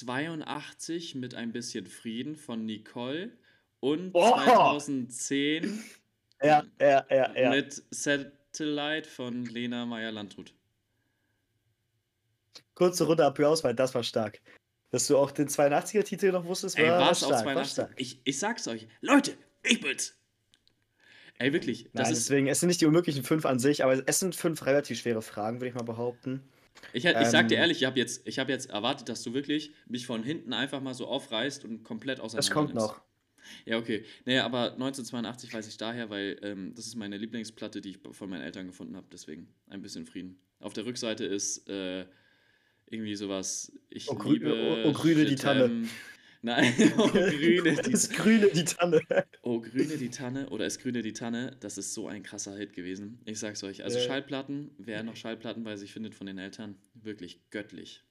[0.00, 3.32] 1982 mit ein bisschen Frieden von Nicole
[3.80, 4.34] und Oh!
[4.34, 5.82] 2010
[6.42, 10.52] Ja, ja, ja, mit Satellite von Lena Meyer-Landrut.
[12.74, 14.40] Kurze Runde Applaus, weil das war stark.
[14.90, 17.72] Dass du auch den 82er-Titel noch wusstest, war, Ey, war war's auch stark, war 82?
[17.72, 17.92] stark.
[17.96, 18.88] Ich, ich sag's euch.
[19.00, 20.18] Leute, ich bin's.
[21.38, 21.88] Ey, wirklich.
[21.92, 24.98] Nein, deswegen, es sind nicht die unmöglichen fünf an sich, aber es sind fünf relativ
[24.98, 26.42] schwere Fragen, würde ich mal behaupten.
[26.92, 29.32] Ich, ich sag dir Ähm, ehrlich, ich habe jetzt, ich hab jetzt erwartet, dass du
[29.34, 32.86] wirklich mich von hinten einfach mal so aufreißt und komplett auseinander Das kommt nimmst.
[32.86, 33.00] noch.
[33.64, 34.04] Ja, okay.
[34.24, 38.30] Naja, aber 1982 weiß ich daher, weil ähm, das ist meine Lieblingsplatte, die ich von
[38.30, 39.06] meinen Eltern gefunden habe.
[39.12, 40.38] Deswegen ein bisschen Frieden.
[40.60, 42.06] Auf der Rückseite ist äh,
[42.86, 43.72] irgendwie sowas.
[43.90, 44.52] Ich Oh, liebe.
[44.84, 45.88] oh, oh, grüne die Tanne.
[46.44, 49.00] Nein, oh, grüne die Das Grüne, die Tanne.
[49.42, 52.72] Oh, Grüne die Tanne oder ist Grüne die Tanne, das ist so ein krasser Hit
[52.72, 53.20] gewesen.
[53.24, 53.84] Ich sag's euch.
[53.84, 54.04] Also Ja.
[54.04, 58.02] Schallplatten, wer noch Schallplatten bei sich findet von den Eltern, wirklich göttlich.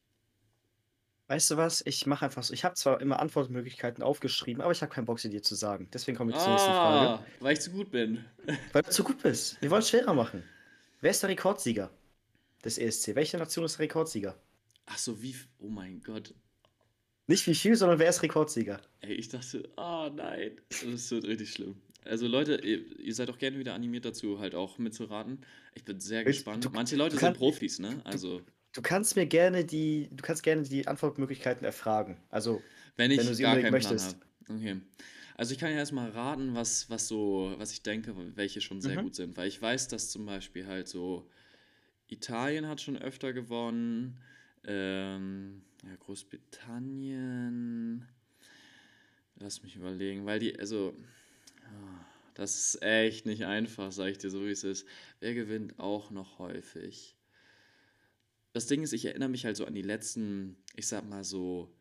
[1.28, 1.82] Weißt du was?
[1.86, 2.54] Ich mache einfach so.
[2.54, 5.90] Ich habe zwar immer Antwortmöglichkeiten aufgeschrieben, aber ich habe keinen Bock, sie dir zu sagen.
[5.94, 7.10] Deswegen komme ich zur nächsten Frage.
[7.10, 8.26] Ah, weil ich zu gut bin.
[8.74, 9.62] Weil du zu gut bist.
[9.62, 10.44] Wir wollen es schwerer machen.
[11.00, 11.90] Wer ist der Rekordsieger
[12.66, 13.16] des ESC?
[13.16, 14.38] Welche Nation ist der Rekordsieger?
[14.86, 15.36] Ach so, wie.
[15.60, 16.34] Oh mein Gott.
[17.28, 18.82] Nicht wie viel, sondern wer ist Rekordsieger?
[19.02, 20.52] Ey, ich dachte, ah nein,
[20.92, 21.76] das wird richtig schlimm.
[22.04, 25.40] Also Leute, ihr, ihr seid auch gerne wieder animiert dazu, halt auch mitzuraten.
[25.76, 26.66] Ich bin sehr Willst- gespannt.
[26.66, 28.02] du- Manche Leute du sind Profis, ne?
[28.04, 28.42] Also,
[28.74, 32.18] Du kannst mir gerne die, du kannst gerne die Antwortmöglichkeiten erfragen.
[32.30, 32.62] Also,
[32.96, 34.16] wenn ich Wenn du sie gar keinen Plan möchtest.
[34.48, 34.58] habe.
[34.60, 34.80] Okay.
[35.36, 38.98] Also ich kann ja erstmal raten, was, was so, was ich denke, welche schon sehr
[39.00, 39.04] Mhm.
[39.04, 39.36] gut sind.
[39.38, 41.28] Weil ich weiß, dass zum Beispiel halt so
[42.08, 44.18] Italien hat schon öfter gewonnen.
[44.66, 48.08] Ähm, ja, Großbritannien.
[49.36, 50.96] Lass mich überlegen, weil die, also,
[51.64, 52.06] ah,
[52.36, 54.86] das ist echt nicht einfach, sag ich dir so, wie es ist.
[55.20, 57.18] Wer gewinnt auch noch häufig?
[58.54, 61.74] Das Ding ist, ich erinnere mich halt so an die letzten, ich sag mal so,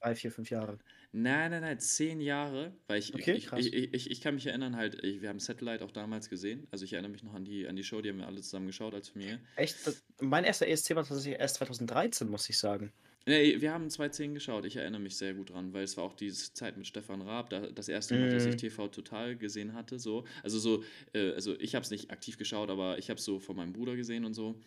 [0.00, 0.78] drei, vier, fünf Jahre.
[1.20, 4.76] Nein, nein, nein, zehn Jahre, weil ich, Okay, ich, ich, ich, ich, kann mich erinnern,
[4.76, 7.66] halt, ich, wir haben Satellite auch damals gesehen, also ich erinnere mich noch an die,
[7.66, 9.40] an die Show, die haben wir alle zusammen geschaut als Familie.
[9.56, 9.84] Echt?
[9.84, 12.92] Das, mein erster ESC war tatsächlich erst 2013, muss ich sagen.
[13.26, 16.14] Nee, wir haben 2010 geschaut, ich erinnere mich sehr gut dran, weil es war auch
[16.14, 18.58] diese Zeit mit Stefan Raab, da, das erste Mal, dass ich Mhm.
[18.58, 22.70] TV total gesehen hatte, so, also so, äh, also ich habe es nicht aktiv geschaut,
[22.70, 24.60] aber ich habe es so von meinem Bruder gesehen und so.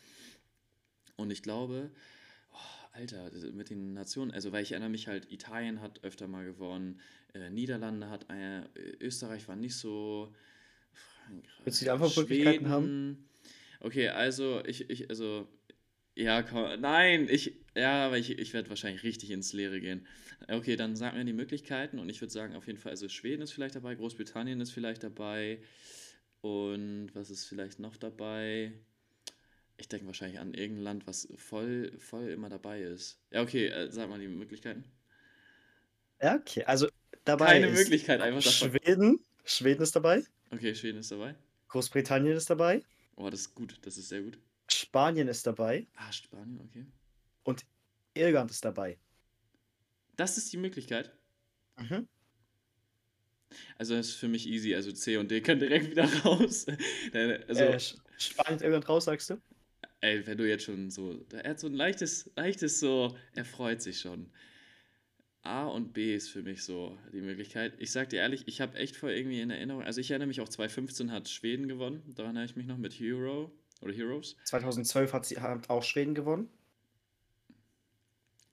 [1.15, 1.91] Und ich glaube,
[2.93, 6.99] Alter, mit den Nationen, also weil ich erinnere mich halt, Italien hat öfter mal gewonnen,
[7.33, 8.63] äh, Niederlande hat, äh,
[8.99, 10.33] Österreich war nicht so,
[10.91, 13.29] Frankreich, Willst du die Antwortmöglichkeiten haben?
[13.79, 15.47] Okay, also ich, ich, also,
[16.15, 20.05] ja, komm, nein, ich, ja, aber ich, ich werde wahrscheinlich richtig ins Leere gehen.
[20.49, 23.41] Okay, dann sag mir die Möglichkeiten und ich würde sagen, auf jeden Fall, also Schweden
[23.41, 25.61] ist vielleicht dabei, Großbritannien ist vielleicht dabei
[26.41, 28.73] und was ist vielleicht noch dabei?
[29.81, 33.19] Ich denke wahrscheinlich an irgendein Land, was voll, voll immer dabei ist.
[33.31, 34.83] Ja, okay, äh, sag mal die Möglichkeiten.
[36.21, 36.63] Ja, okay.
[36.65, 36.87] Also,
[37.25, 38.71] dabei Keine ist Möglichkeit, einfach davon.
[38.71, 39.19] Schweden.
[39.43, 40.23] Schweden ist dabei.
[40.51, 41.35] Okay, Schweden ist dabei.
[41.69, 42.83] Großbritannien ist dabei.
[43.15, 44.37] Oh, das ist gut, das ist sehr gut.
[44.69, 45.87] Spanien ist dabei.
[45.95, 46.85] Ah, Spanien, okay.
[48.13, 48.97] Irland ist dabei.
[50.15, 51.11] Das ist die Möglichkeit.
[51.77, 52.07] Mhm.
[53.77, 54.75] Also das ist für mich easy.
[54.75, 56.65] Also C und D können direkt wieder raus.
[57.13, 57.79] Also, äh,
[58.17, 59.41] Spanien, Irland raus, sagst du?
[60.01, 61.25] Ey, wenn du jetzt schon so.
[61.31, 64.29] Er hat so ein leichtes, leichtes so, er freut sich schon.
[65.43, 67.73] A und B ist für mich so die Möglichkeit.
[67.79, 69.81] Ich sag dir ehrlich, ich habe echt voll irgendwie in Erinnerung.
[69.81, 72.03] Also ich erinnere mich auch 2015 hat Schweden gewonnen.
[72.15, 74.35] Daran erinnere ich mich noch mit Hero oder Heroes.
[74.45, 76.47] 2012 hat sie hat auch Schweden gewonnen.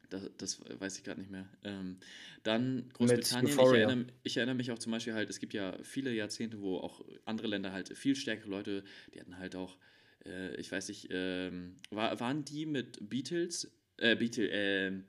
[0.09, 1.47] Das, das weiß ich gerade nicht mehr.
[1.65, 1.99] Ähm,
[2.43, 3.53] dann Großbritannien.
[3.53, 6.79] Ich erinnere, ich erinnere mich auch zum Beispiel halt, es gibt ja viele Jahrzehnte, wo
[6.79, 9.77] auch andere Länder halt viel stärkere Leute, die hatten halt auch,
[10.25, 15.05] äh, ich weiß nicht, ähm, war, waren die mit Beatles, äh, Beatles, ähm,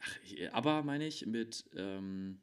[0.00, 2.40] ach, ich- aber meine ich, mit, ähm,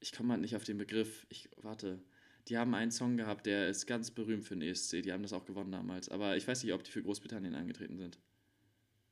[0.00, 2.00] ich komme mal nicht auf den Begriff, ich, warte,
[2.48, 5.32] die haben einen Song gehabt, der ist ganz berühmt für den ESC, die haben das
[5.32, 8.18] auch gewonnen damals, aber ich weiß nicht, ob die für Großbritannien angetreten sind.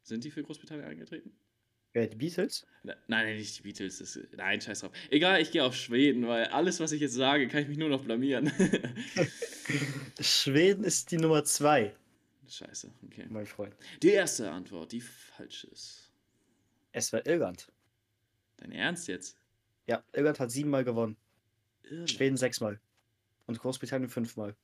[0.02, 1.32] Sind die für Großbritannien angetreten?
[1.94, 2.66] Äh, die Beatles?
[2.82, 3.98] Ne- Nein, nein, nicht die Beatles.
[3.98, 4.92] Das, nein, scheiß drauf.
[5.10, 7.88] Egal, ich gehe auf Schweden, weil alles, was ich jetzt sage, kann ich mich nur
[7.88, 8.52] noch blamieren.
[10.20, 11.94] Schweden ist die Nummer zwei,
[12.48, 13.26] Scheiße, okay.
[13.28, 13.74] mein Freund.
[14.02, 16.10] Die erste Antwort, die falsch ist.
[16.92, 17.70] Es war Irland.
[18.56, 19.36] Dein Ernst jetzt?
[19.86, 21.16] Ja, Irland hat siebenmal gewonnen.
[21.84, 22.10] Irland.
[22.10, 22.80] Schweden sechsmal.
[23.46, 24.56] Und Großbritannien fünfmal.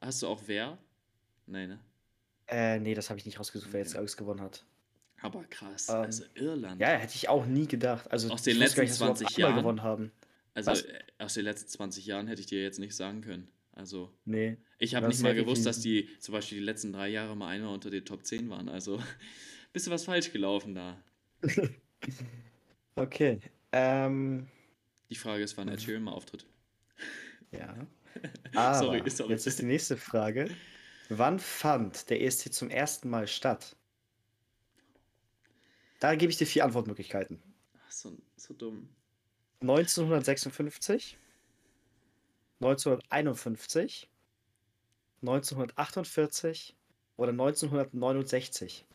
[0.00, 0.78] Hast du auch wer?
[1.46, 1.80] Nein, ne?
[2.46, 3.98] Äh, nee, das habe ich nicht rausgesucht, wer jetzt Okay.
[3.98, 4.64] alles gewonnen hat.
[5.22, 5.88] Aber krass.
[5.88, 6.80] Ähm, also Irland.
[6.80, 8.10] Ja, hätte ich auch nie gedacht.
[8.10, 9.62] Also, Aus den letzten nicht, dass wir überhaupt 20 einmal Jahren?
[9.62, 10.12] gewonnen haben.
[10.54, 10.82] also was?
[10.82, 13.48] äh, aus den letzten 20 Jahren hätte ich dir jetzt nicht sagen können.
[13.72, 14.56] Also, Nee.
[14.78, 17.72] ich habe nicht mal gewusst, dass die zum Beispiel die letzten drei Jahre mal einmal
[17.72, 18.68] unter den Top 10 waren.
[18.68, 19.00] Also,
[19.72, 21.02] bist du was falsch gelaufen da?
[22.96, 23.38] Okay.
[23.72, 24.48] Ähm,
[25.10, 25.68] Die Frage ist, wann.
[25.68, 26.44] Ed Sheeran mal auftritt.
[27.52, 27.74] ja.
[28.54, 29.30] Aber Sorry, sorry.
[29.32, 30.50] jetzt ist die nächste Frage.
[31.08, 33.76] Wann fand der ESC zum ersten Mal statt?
[36.00, 37.40] Da gebe ich dir vier Antwortmöglichkeiten.
[37.86, 38.88] Ach, so, so dumm.
[39.60, 41.18] 1956,
[42.60, 44.08] 1951,
[45.20, 46.76] 1948
[47.16, 48.86] oder 1969.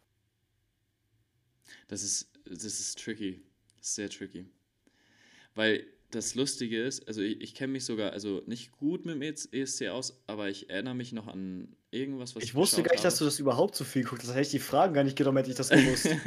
[1.88, 3.44] Das ist, das ist tricky.
[3.78, 4.50] Das ist sehr tricky.
[5.54, 5.86] Weil
[6.16, 9.88] das Lustige ist, also ich, ich kenne mich sogar, also nicht gut mit dem ESC
[9.88, 13.26] aus, aber ich erinnere mich noch an irgendwas, was Ich wusste gar nicht, dass du
[13.26, 14.28] das überhaupt so viel guckst.
[14.28, 16.10] Das hätte ich die Fragen gar nicht genommen, hätte ich das gewusst.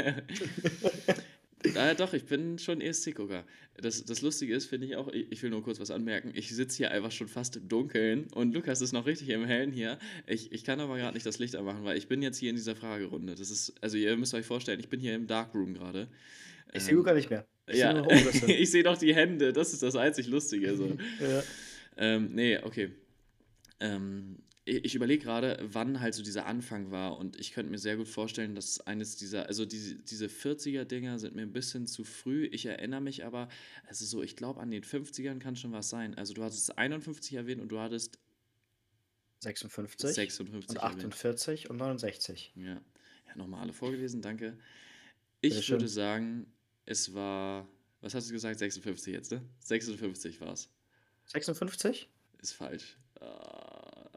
[1.74, 3.44] Ja, doch, ich bin schon ESC-Gucker.
[3.76, 6.54] Das, das Lustige ist, finde ich auch, ich, ich will nur kurz was anmerken, ich
[6.54, 9.98] sitze hier einfach schon fast im Dunkeln und Lukas ist noch richtig im Hellen hier.
[10.26, 12.56] Ich, ich kann aber gerade nicht das Licht anmachen, weil ich bin jetzt hier in
[12.56, 13.34] dieser Fragerunde.
[13.34, 16.08] Das ist, also ihr müsst euch vorstellen, ich bin hier im Darkroom gerade.
[16.72, 17.46] Ich sehe Luca nicht mehr.
[17.68, 18.08] Ich sehe Ja, nur noch
[18.48, 20.76] ich sehe doch die Hände, das ist das einzig Lustige.
[20.76, 20.86] So.
[21.20, 21.42] ja.
[21.96, 22.90] ähm, nee, okay.
[23.80, 24.38] Ähm,
[24.68, 28.08] ich überlege gerade, wann halt so dieser Anfang war und ich könnte mir sehr gut
[28.08, 32.46] vorstellen, dass eines dieser, also diese, diese 40er-Dinger sind mir ein bisschen zu früh.
[32.46, 33.48] Ich erinnere mich aber,
[33.86, 36.16] also so, ich glaube, an den 50ern kann schon was sein.
[36.16, 38.18] Also du hattest 51 erwähnt und du hattest
[39.40, 41.04] 56 56 und erwähnt.
[41.04, 42.52] 48 und 69.
[42.56, 42.80] Ja, ja
[43.36, 44.58] nochmal alle vorgelesen, danke.
[45.40, 46.46] Ich würde sagen,
[46.88, 47.68] es war,
[48.00, 49.42] was hast du gesagt, 56 jetzt, ne?
[49.60, 50.70] 56 war es.
[51.26, 52.08] 56?
[52.40, 52.96] Ist falsch.
[53.20, 54.08] Ah.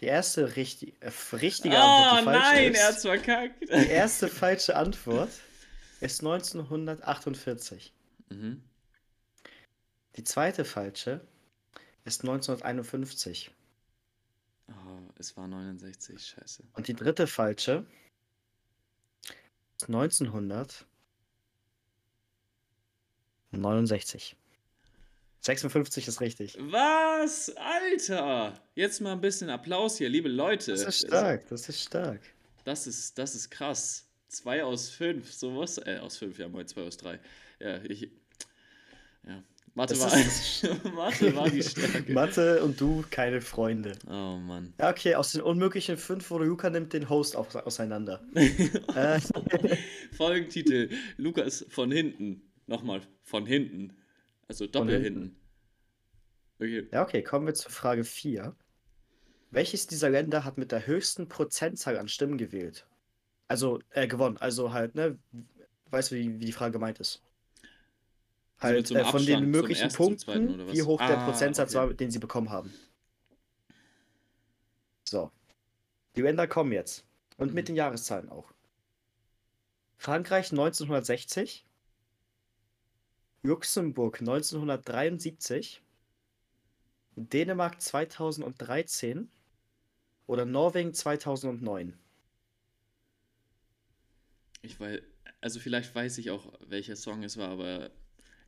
[0.00, 2.78] Die erste richtig, äh, richtige Oh Antwort, falsch nein, ist.
[2.78, 3.62] er hat's verkackt.
[3.62, 5.30] Die erste falsche Antwort
[6.00, 7.92] ist 1948.
[8.28, 8.62] mhm.
[10.16, 11.26] Die zweite falsche
[12.04, 13.50] ist 1951.
[14.68, 14.72] Oh,
[15.18, 16.64] es war 69, scheiße.
[16.74, 17.86] Und die dritte falsche
[19.76, 19.88] ist
[23.52, 24.36] 1969.
[25.42, 26.56] 56 ist richtig.
[26.60, 27.50] Was?
[27.56, 28.52] Alter!
[28.74, 30.72] Jetzt mal ein bisschen Applaus hier, liebe Leute.
[30.72, 32.20] Das ist stark, das ist stark.
[32.64, 34.06] Das ist, das ist krass.
[34.28, 35.78] Zwei aus fünf, so was?
[35.78, 37.18] Äh, aus fünf, ja, moin, zwei aus drei.
[37.58, 38.10] Ja, ich.
[39.26, 39.42] Ja.
[39.74, 42.12] Mathe Das war, ist- Mathe war die Stärke.
[42.12, 43.92] Mathe und du keine Freunde.
[44.06, 44.74] Oh Mann.
[44.78, 48.20] Ja, okay, aus den unmöglichen fünf wurde Luca nimmt den Host auseinander.
[48.34, 49.20] äh,
[50.16, 52.42] Folgentitel: Lukas von hinten.
[52.70, 53.96] Nochmal, von hinten.
[54.46, 55.20] Also doppel hinten.
[55.22, 55.36] hinten.
[56.60, 56.88] Okay.
[56.92, 58.54] ja, okay, kommen wir zur Frage 4.
[59.50, 62.86] Welches dieser Länder hat mit der höchsten Prozentzahl an Stimmen gewählt?
[63.48, 64.36] Also, äh, gewonnen.
[64.36, 65.18] Also halt, ne?
[65.90, 67.22] Weißt du, wie, wie die Frage gemeint ist?
[68.58, 71.18] Also mit Halt so einem äh, von Abstand den möglichen ersten, Punkten, wie hoch der
[71.18, 71.88] Ah, Prozentsatz okay.
[71.88, 72.72] war, den sie bekommen haben.
[75.08, 75.32] So.
[76.14, 77.04] Die Länder kommen jetzt.
[77.36, 77.66] Und mit Mhm.
[77.68, 78.52] den Jahreszahlen auch.
[79.96, 81.66] Frankreich 1960,
[83.42, 85.82] Luxemburg 1973,
[87.16, 89.30] Dänemark 2013
[90.26, 91.98] oder Norwegen 2009.
[94.62, 95.00] Ich weiß,
[95.40, 97.90] also vielleicht weiß ich auch, welcher Song es war, aber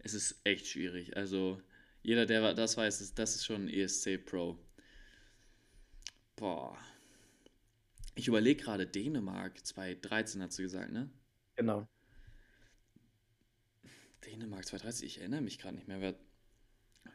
[0.01, 1.17] es ist echt schwierig.
[1.17, 1.61] Also
[2.03, 4.59] jeder, der das weiß, ist, das ist schon ESC Pro.
[6.37, 6.77] Boah.
[8.15, 11.09] Ich überlege gerade, Dänemark 2013 hast du gesagt, ne?
[11.57, 11.89] Genau.
[14.27, 16.15] Dänemark 2013, ich erinnere mich gerade nicht mehr, wer,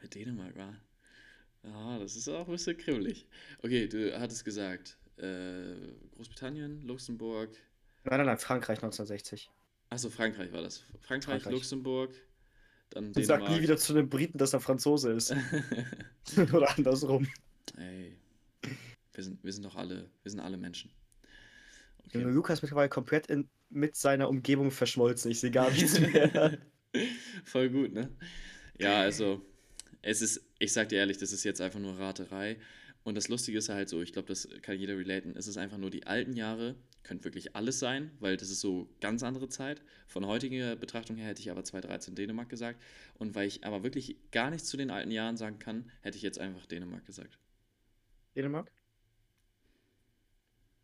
[0.00, 0.76] wer Dänemark war.
[1.62, 3.26] Ja, das ist auch ein bisschen kribbelig.
[3.62, 5.74] Okay, du hattest gesagt, äh,
[6.16, 7.56] Großbritannien, Luxemburg,
[8.04, 9.50] Nein, nein, nein, Frankreich 1960.
[9.90, 10.84] Achso, Frankreich war das.
[11.00, 11.52] Frankreich, Frankreich.
[11.52, 12.14] Luxemburg,
[12.90, 13.62] dann Und sag nie Dänemark.
[13.62, 15.34] wieder zu einem Briten, dass er Franzose ist.
[16.36, 17.26] Oder andersrum.
[17.76, 18.16] Ey,
[19.12, 20.90] wir sind, wir sind doch alle, wir sind alle Menschen.
[22.06, 22.22] Okay.
[22.22, 25.30] Lukas ist mittlerweile komplett in, mit seiner Umgebung verschmolzen.
[25.30, 26.58] Ich sehe gar nichts mehr.
[27.44, 28.10] Voll gut, ne?
[28.78, 29.44] Ja, also,
[30.02, 32.58] es ist, ich sag dir ehrlich, das ist jetzt einfach nur Raterei.
[33.04, 35.34] Und das Lustige ist halt so, ich glaube, das kann jeder relaten.
[35.36, 38.88] Es ist einfach nur die alten Jahre, könnte wirklich alles sein, weil das ist so
[39.00, 39.80] ganz andere Zeit.
[40.06, 42.82] Von heutiger Betrachtung her hätte ich aber 2013 Dänemark gesagt.
[43.14, 46.22] Und weil ich aber wirklich gar nichts zu den alten Jahren sagen kann, hätte ich
[46.22, 47.38] jetzt einfach Dänemark gesagt.
[48.36, 48.70] Dänemark?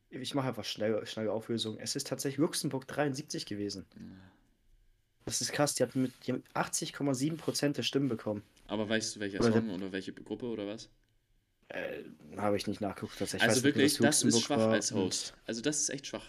[0.09, 1.77] Ich mache einfach schnell, schnelle Auflösung.
[1.79, 3.85] Es ist tatsächlich Luxemburg 73 gewesen.
[5.25, 8.43] Das ist krass, die haben, mit, die haben 80,7% der Stimmen bekommen.
[8.67, 10.91] Aber weißt du, welcher Oder der- Song oder welche Gruppe oder was?
[11.69, 12.03] Äh,
[12.37, 13.43] habe ich nicht nachgeguckt tatsächlich.
[13.43, 15.35] Ich Also nur, wirklich, dass das ist schwach als Host.
[15.47, 16.27] Also das ist echt schwach.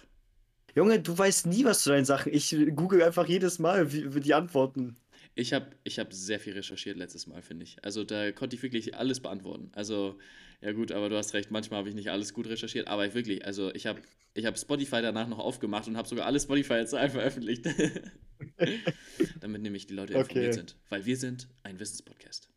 [0.75, 2.33] Junge, du weißt nie was zu deinen Sachen.
[2.33, 4.97] Ich google einfach jedes Mal wie, wie die Antworten.
[5.33, 7.83] Ich habe ich hab sehr viel recherchiert letztes Mal, finde ich.
[7.83, 9.69] Also da konnte ich wirklich alles beantworten.
[9.73, 10.17] Also,
[10.61, 13.13] ja gut, aber du hast recht, manchmal habe ich nicht alles gut recherchiert, aber ich
[13.13, 14.01] wirklich, also ich habe
[14.33, 17.65] ich hab Spotify danach noch aufgemacht und habe sogar alle Spotify-Zahlen veröffentlicht.
[19.39, 20.21] Damit nämlich die Leute Okay.
[20.23, 20.77] informiert sind.
[20.89, 22.49] Weil wir sind ein Wissenspodcast.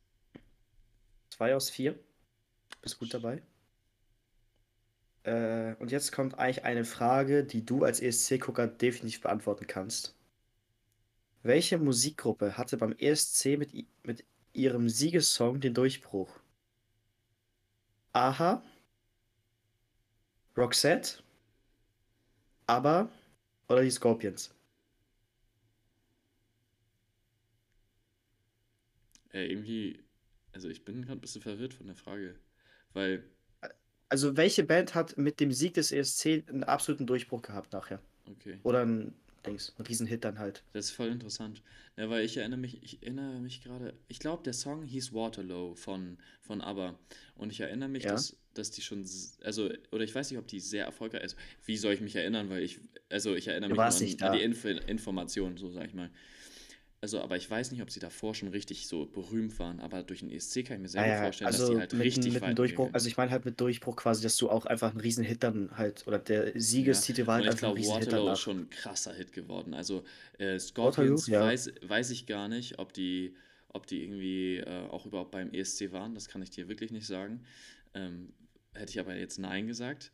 [1.30, 1.98] Zwei aus vier.
[2.82, 3.42] Bist gut dabei.
[5.24, 10.14] Äh, und jetzt kommt eigentlich eine Frage, die du als ESC-Gucker definitiv beantworten kannst.
[11.42, 13.72] Welche Musikgruppe hatte beim ESC mit,
[14.02, 16.40] mit ihrem Siegessong den Durchbruch?
[18.12, 18.62] Aha,
[20.56, 21.22] Roxette,
[22.66, 23.08] ABBA
[23.68, 24.54] oder die Scorpions?
[29.32, 30.02] Äh, irgendwie,
[30.52, 32.34] also ich bin gerade ein bisschen verwirrt von der Frage.
[32.92, 33.24] Weil,
[34.08, 38.00] Also welche Band hat mit dem Sieg des ESC einen absoluten Durchbruch gehabt nachher?
[38.30, 38.58] okay.
[38.62, 39.14] Oder ein
[39.46, 40.64] Dings, ein Riesenhit dann halt.
[40.72, 41.62] Das ist voll interessant.
[41.96, 45.74] Ja, weil ich erinnere mich, ich erinnere mich gerade, ich glaube, der Song hieß Waterloo
[45.74, 46.98] von, von ABBA.
[47.36, 48.12] Und ich erinnere mich, Ja.
[48.12, 49.04] dass, dass die schon,
[49.42, 51.36] also, oder ich weiß nicht, ob die sehr erfolgreich ist.
[51.64, 52.50] Wie soll ich mich erinnern?
[52.50, 55.94] Weil ich, also ich erinnere Du mich an, an die Info Informationen, so sag ich
[55.94, 56.10] mal.
[57.00, 59.80] Also, aber ich weiß nicht, ob sie davor schon richtig so berühmt waren.
[59.80, 61.76] Aber durch den ESC kann ich mir sehr Ja, gut ja, vorstellen, dass also die
[61.76, 64.50] halt mit, richtig mit weit Durchbruch, also ich meine halt mit Durchbruch quasi, dass du
[64.50, 67.72] auch einfach einen Riesenhit dann halt, oder der Siegestitel war Und halt ich einfach ein
[67.72, 68.32] glaube, Riesenhit Waterloo danach.
[68.32, 69.74] ist schon ein krasser Hit geworden.
[69.74, 70.04] Also
[70.38, 71.38] äh, Waterloo, Scorpions ja.
[71.38, 73.34] weiß, weiß ich gar nicht, ob die,
[73.68, 76.14] ob die irgendwie äh, auch überhaupt beim ESC waren.
[76.14, 77.44] Das kann ich dir wirklich nicht sagen.
[77.94, 78.32] Ähm,
[78.74, 80.12] hätte ich aber jetzt Nein gesagt.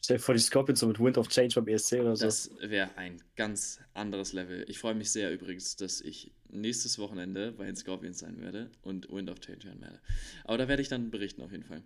[0.00, 2.24] Stell dir vor, die Scorpions so mit Wind of Change beim ESC oder so.
[2.24, 4.64] Das wäre ein ganz anderes Level.
[4.68, 9.10] Ich freue mich sehr übrigens, dass ich nächstes Wochenende bei den Scorpions sein werde und
[9.10, 10.00] Wind of Change hören werde.
[10.44, 11.82] Aber da werde ich dann berichten auf jeden Fall.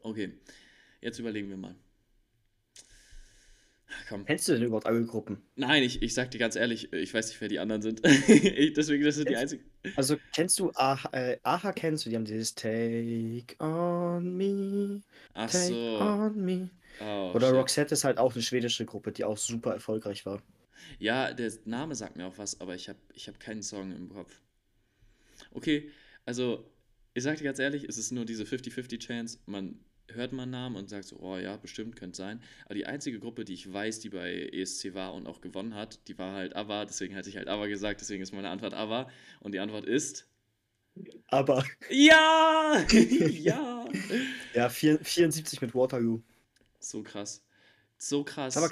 [0.00, 0.32] Okay,
[1.00, 1.76] jetzt überlegen wir mal.
[4.08, 4.24] Komm.
[4.24, 5.42] Kennst du denn überhaupt alle Gruppen?
[5.54, 8.00] Nein, ich, ich sag dir ganz ehrlich, ich weiß nicht, wer die anderen sind.
[8.28, 9.64] ich, deswegen, das sind die einzigen.
[9.96, 15.02] Also kennst du Aha, äh, Aha kennst du, die haben dieses Take on me,
[15.34, 15.98] Ach take so.
[16.00, 16.70] on me.
[17.02, 17.56] Oh, Oder shit.
[17.56, 20.42] Roxette ist halt auch eine schwedische Gruppe, die auch super erfolgreich war.
[20.98, 24.08] Ja, der Name sagt mir auch was, aber ich habe ich hab keinen Song im
[24.08, 24.40] Kopf.
[25.52, 25.90] Okay,
[26.24, 26.68] also,
[27.14, 29.38] ich sag dir ganz ehrlich, es ist nur diese 50-50 Chance.
[29.46, 29.78] Man
[30.08, 32.42] hört mal einen Namen und sagt so, oh ja, bestimmt, könnte sein.
[32.64, 36.00] Aber die einzige Gruppe, die ich weiß, die bei ESC war und auch gewonnen hat,
[36.08, 36.84] die war halt ABBA.
[36.84, 39.08] Deswegen hatte ich halt ABBA gesagt, deswegen ist meine Antwort ABBA.
[39.40, 40.28] Und die Antwort ist...
[41.28, 42.84] Aber Ja!
[42.90, 43.88] ja!
[44.54, 46.20] ja, vier- 74 mit Waterloo.
[46.82, 47.44] So krass.
[48.02, 48.56] So krass.
[48.56, 48.68] Aber,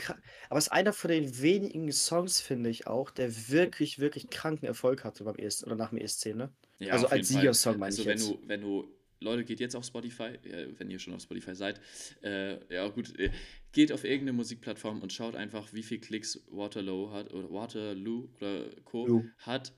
[0.49, 4.67] aber es ist einer von den wenigen Songs, finde ich auch, der wirklich, wirklich kranken
[4.67, 6.53] Erfolg hatte beim ESC oder nach dem ESC, ne?
[6.81, 7.29] Ja, also als.
[7.29, 8.29] Siegersong meine Also ich wenn jetzt.
[8.29, 10.37] du, wenn du, Leute, geht jetzt auf Spotify,
[10.79, 11.81] wenn ihr schon auf Spotify seid,
[12.23, 13.31] äh, ja gut, äh,
[13.71, 18.65] geht auf irgendeine Musikplattform und schaut einfach, wie viel Klicks Waterloo hat oder Waterloo oder
[18.85, 19.07] Co.
[19.07, 19.25] Lou.
[19.39, 19.73] hat.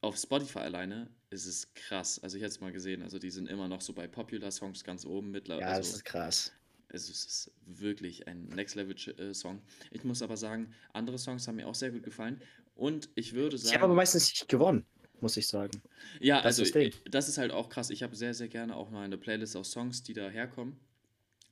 [0.00, 2.18] Auf Spotify alleine ist es krass.
[2.20, 4.82] Also ich hätte es mal gesehen, also die sind immer noch so bei Popular Songs
[4.84, 5.66] ganz oben mittlerweile.
[5.66, 6.52] Ja, das also, ist krass.
[6.92, 9.62] Also es ist wirklich ein Next-Level-Song.
[9.90, 12.40] Ich muss aber sagen, andere Songs haben mir auch sehr gut gefallen.
[12.74, 13.74] Und ich würde sagen.
[13.76, 14.84] haben aber meistens nicht gewonnen,
[15.20, 15.82] muss ich sagen.
[16.20, 17.90] Ja, Das also ist das äh, ist halt auch krass.
[17.90, 20.78] Ich habe sehr, sehr gerne auch mal eine Playlist aus Songs, die da herkommen.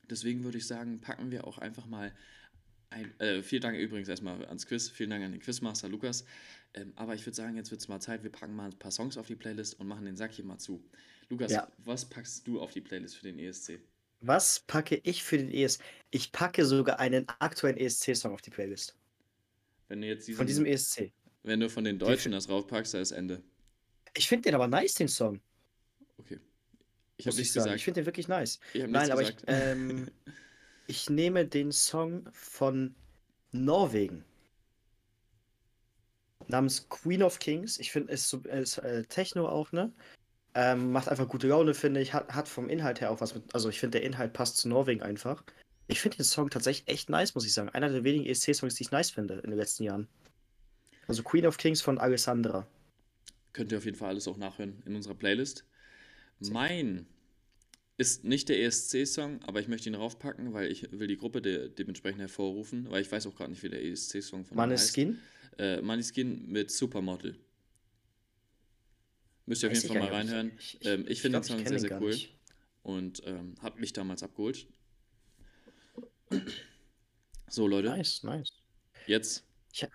[0.09, 2.11] Deswegen würde ich sagen, packen wir auch einfach mal
[2.89, 3.19] ein.
[3.19, 4.89] Äh, vielen Dank übrigens erstmal ans Quiz.
[4.89, 6.25] Vielen Dank an den Quizmaster Lukas.
[6.73, 8.91] Ähm, aber ich würde sagen, jetzt wird es mal Zeit, wir packen mal ein paar
[8.91, 10.83] Songs auf die Playlist und machen den Sack hier mal zu.
[11.29, 11.67] Lukas, Ja.
[11.77, 13.79] was packst du auf die Playlist für den ESC?
[14.21, 15.81] Was packe ich für den ESC?
[16.11, 18.95] Ich packe sogar einen aktuellen ESC-Song auf die Playlist.
[19.87, 21.11] Wenn du jetzt diesen, Von diesem ESC.
[21.43, 23.41] wenn du von den Deutschen das raufpackst, da ist Ende.
[24.15, 25.39] Ich finde den aber nice, den Song.
[26.17, 26.39] Okay.
[27.17, 27.63] Ich Muss habe ich nichts sagen.
[27.65, 27.75] gesagt.
[27.77, 28.59] Ich finde den wirklich nice.
[28.73, 29.43] Ich Nein, aber gesagt.
[29.43, 30.07] ich, ähm,
[30.87, 32.95] ich nehme den Song von
[33.51, 34.23] Norwegen.
[36.47, 37.79] namens Queen of Kings.
[37.79, 39.93] Ich finde, es ist, so, ist äh, Techno auch, ne?
[40.61, 42.13] Ähm, macht einfach gute Laune, finde ich.
[42.13, 43.43] Hat, hat vom Inhalt her auch was mit.
[43.53, 45.41] Also, ich finde, der Inhalt passt zu Norwegen einfach.
[45.87, 47.69] Ich finde den Song tatsächlich echt nice, muss ich sagen.
[47.69, 50.09] Einer der wenigen ESC-Songs, die ich nice finde in den letzten Jahren.
[51.07, 52.67] Also, Queen of Kings von Alessandra.
[53.53, 55.63] Könnt ihr auf jeden Fall alles auch nachhören in unserer Playlist.
[56.41, 57.05] Mein
[57.95, 61.69] ist nicht der ESC-Song, aber ich möchte ihn raufpacken, weil ich will die Gruppe de
[61.69, 65.19] dementsprechend hervorrufen, weil ich weiß auch gerade nicht, wie der ESC-Song von Maneskin?
[65.57, 65.59] heißt.
[65.59, 67.37] Äh, Maneskin mit Supermodel.
[69.49, 70.51] Müsst ihr auf jeden Fall mal reinhören.
[70.59, 72.11] Ich, ich, ähm, ich, ich finde den Song sehr, sehr cool.
[72.11, 72.37] Nicht.
[72.83, 74.67] Und ähm, hat mich damals abgeholt.
[77.47, 77.87] So, Leute.
[77.87, 78.61] Nice, nice.
[79.07, 79.43] Jetzt.
[79.73, 79.87] Ich,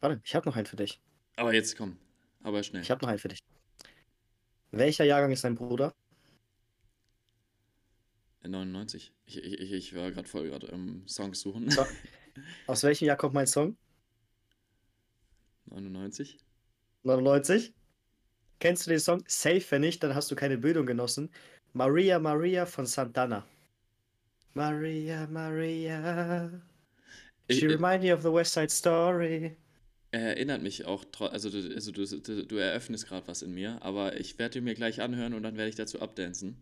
[0.00, 1.02] warte, ich habe noch einen für dich.
[1.36, 1.98] Aber jetzt komm.
[2.42, 2.80] Aber schnell.
[2.80, 3.40] Ich habe noch einen für dich.
[4.70, 5.94] Welcher Jahrgang ist dein Bruder?
[8.42, 9.12] 99.
[9.26, 11.68] Ich, ich, ich war gerade voll gerade im Songs suchen.
[11.68, 11.84] So.
[12.66, 13.76] Aus welchem Jahr kommt mein Song?
[15.66, 16.38] 99.
[17.02, 17.74] 99?
[18.64, 19.22] Kennst du den Song?
[19.26, 21.28] Safe, wenn nicht, dann hast du keine Bildung genossen.
[21.74, 23.46] Maria Maria von Santana.
[24.54, 26.50] Maria Maria.
[27.50, 29.54] She remind me of the West Side Story.
[30.12, 33.82] Er erinnert mich auch, also, du, also du, du, du eröffnest gerade was in mir,
[33.82, 36.56] aber ich werde mir gleich anhören und dann werde ich dazu abdancen.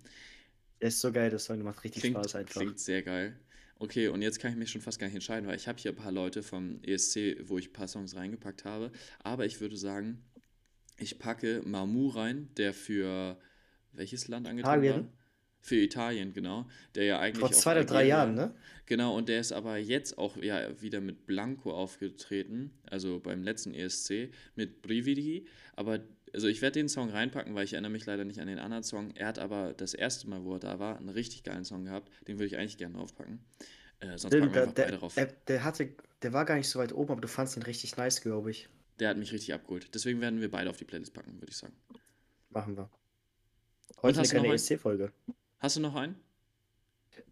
[0.81, 2.63] Der ist so geil, das Song macht richtig klingt, Spaß einfach.
[2.63, 3.39] Klingt sehr geil.
[3.79, 5.93] Okay, und jetzt kann ich mich schon fast gar nicht entscheiden, weil ich habe hier
[5.93, 8.91] ein paar Leute vom ESC, wo ich ein paar Songs reingepackt habe.
[9.23, 10.21] Aber ich würde sagen,
[10.97, 13.39] ich packe Mamu rein, der für
[13.93, 15.09] welches Land angetreten war?
[15.65, 16.67] Für Italien, genau.
[16.97, 17.41] Der ja eigentlich.
[17.41, 18.53] Vor zwei oder drei Jahren, ne?
[18.87, 23.73] Genau, und der ist aber jetzt auch ja wieder mit Blanco aufgetreten, also beim letzten
[23.73, 25.47] ESC, mit Brividi.
[25.77, 26.01] Aber
[26.35, 28.83] also ich werde den Song reinpacken, weil ich erinnere mich leider nicht an den anderen
[28.83, 29.13] Song.
[29.15, 32.11] Er hat aber das erste Mal, wo er da war, einen richtig geilen Song gehabt.
[32.27, 33.39] Den würde ich eigentlich gerne draufpacken.
[34.01, 35.15] Äh, sonst packen wir einfach der, beide drauf.
[35.15, 35.91] Der, der, hatte,
[36.23, 38.69] der war gar nicht so weit oben, aber du fandest ihn richtig nice, glaube ich.
[38.99, 39.95] Der hat mich richtig abgeholt.
[39.95, 41.75] Deswegen werden wir beide auf die Playlist packen, würde ich sagen.
[42.51, 42.91] Machen wir.
[44.03, 45.13] Heute eine kleine ESC-Folge.
[45.59, 46.17] Hast du noch einen?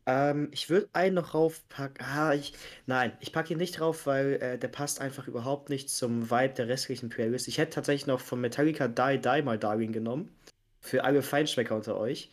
[0.07, 2.05] Ähm, ich würde einen noch raufpacken.
[2.05, 2.55] Ah, ich,
[2.87, 6.55] nein, ich packe ihn nicht drauf, weil äh, der passt einfach überhaupt nicht zum Vibe
[6.55, 7.49] der restlichen Playlist.
[7.49, 10.35] Ich hätte tatsächlich noch von Metallica Die Die mal Darwin genommen.
[10.81, 12.31] Für alle Feinschmecker unter euch.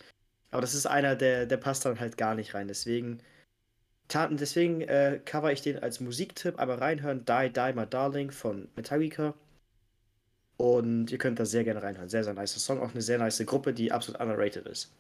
[0.52, 2.68] Aber das ist einer, der, der passt dann halt gar nicht rein.
[2.68, 3.20] Deswegen,
[4.14, 6.60] deswegen äh, cover ich den als Musiktipp.
[6.60, 9.34] Aber reinhören: Die Die My Darling von Metallica.
[10.58, 12.10] Und ihr könnt da sehr gerne reinhören.
[12.10, 12.80] Sehr, sehr nice Song.
[12.80, 14.92] Auch eine sehr nice Gruppe, die absolut underrated ist.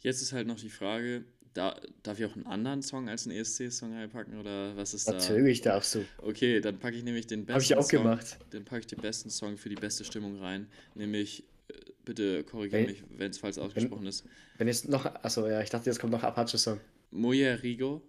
[0.00, 3.36] Jetzt ist halt noch die Frage, da, darf ich auch einen anderen Song als einen
[3.38, 5.32] ESC-Song einpacken oder was ist Natürlich da?
[5.32, 6.04] Natürlich darfst du.
[6.18, 8.38] Okay, dann packe ich nämlich den besten Hab ich auch Song, gemacht.
[8.50, 12.86] Dann packe ich den besten Song für die beste Stimmung rein, nämlich äh, bitte korrigiere
[12.86, 14.26] mich, wenn es falsch ausgesprochen wenn, ist.
[14.58, 16.80] Wenn jetzt noch, achso, ja, ich dachte, jetzt kommt noch Apache-Song.
[17.12, 18.02] Rigo.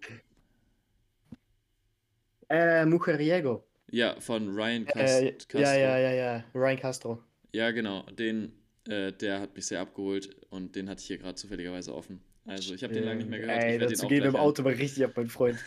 [2.48, 3.64] Äh, Mujeriego.
[3.90, 5.58] Ja, von Ryan Cast äh, Castro.
[5.60, 7.22] Ja, ja, ja, ja, Ryan Castro.
[7.52, 8.52] Ja, genau, den,
[8.86, 12.20] äh, der hat mich sehr abgeholt und den hatte ich hier gerade zufälligerweise offen.
[12.44, 13.62] Also ich habe den lange nicht mehr gehört.
[13.62, 15.58] Ey, ich dazu gehen im Auto mal richtig ab, mein Freund.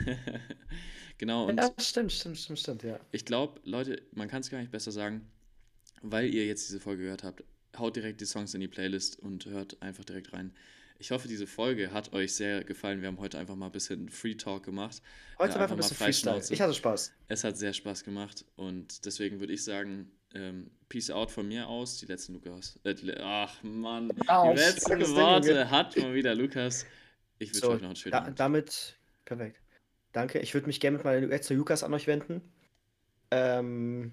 [1.17, 1.47] genau.
[1.47, 2.99] Und ja, stimmt, stimmt, stimmt, stimmt, ja.
[3.11, 5.27] Ich glaube, Leute, man kann es gar nicht besser sagen,
[6.01, 7.43] weil ihr jetzt diese Folge gehört habt,
[7.77, 10.53] haut direkt die Songs in die Playlist und hört einfach direkt rein.
[11.01, 13.01] Ich hoffe, diese Folge hat euch sehr gefallen.
[13.01, 15.01] Wir haben heute einfach mal ein bisschen Free Talk gemacht.
[15.39, 16.39] Heute äh, einfach ein bisschen Freestyle.
[16.47, 17.11] Ich hatte Spaß.
[17.27, 21.67] Es hat sehr Spaß gemacht und deswegen würde ich sagen, ähm, Peace out von mir
[21.67, 21.97] aus.
[21.97, 22.79] Die letzten Lukas.
[22.83, 26.85] Äh, ach Mann, oh, die letzten Worte hat mal wieder Lukas.
[27.39, 28.39] Ich wünsche so, euch noch einen schönen da, Abend.
[28.39, 28.95] Damit,
[29.25, 29.59] perfekt.
[30.11, 30.37] Danke.
[30.37, 32.43] Ich würde mich gerne mit meiner letzten Lukas an euch wenden.
[33.31, 34.11] Ähm,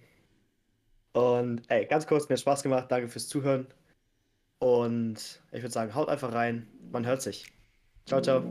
[1.12, 2.86] und ey, ganz kurz, mir hat Spaß gemacht.
[2.90, 3.66] Danke fürs Zuhören.
[4.58, 6.66] Und ich würde sagen, haut einfach rein.
[6.90, 7.46] Man hört sich.
[8.06, 8.42] Ciao, ciao.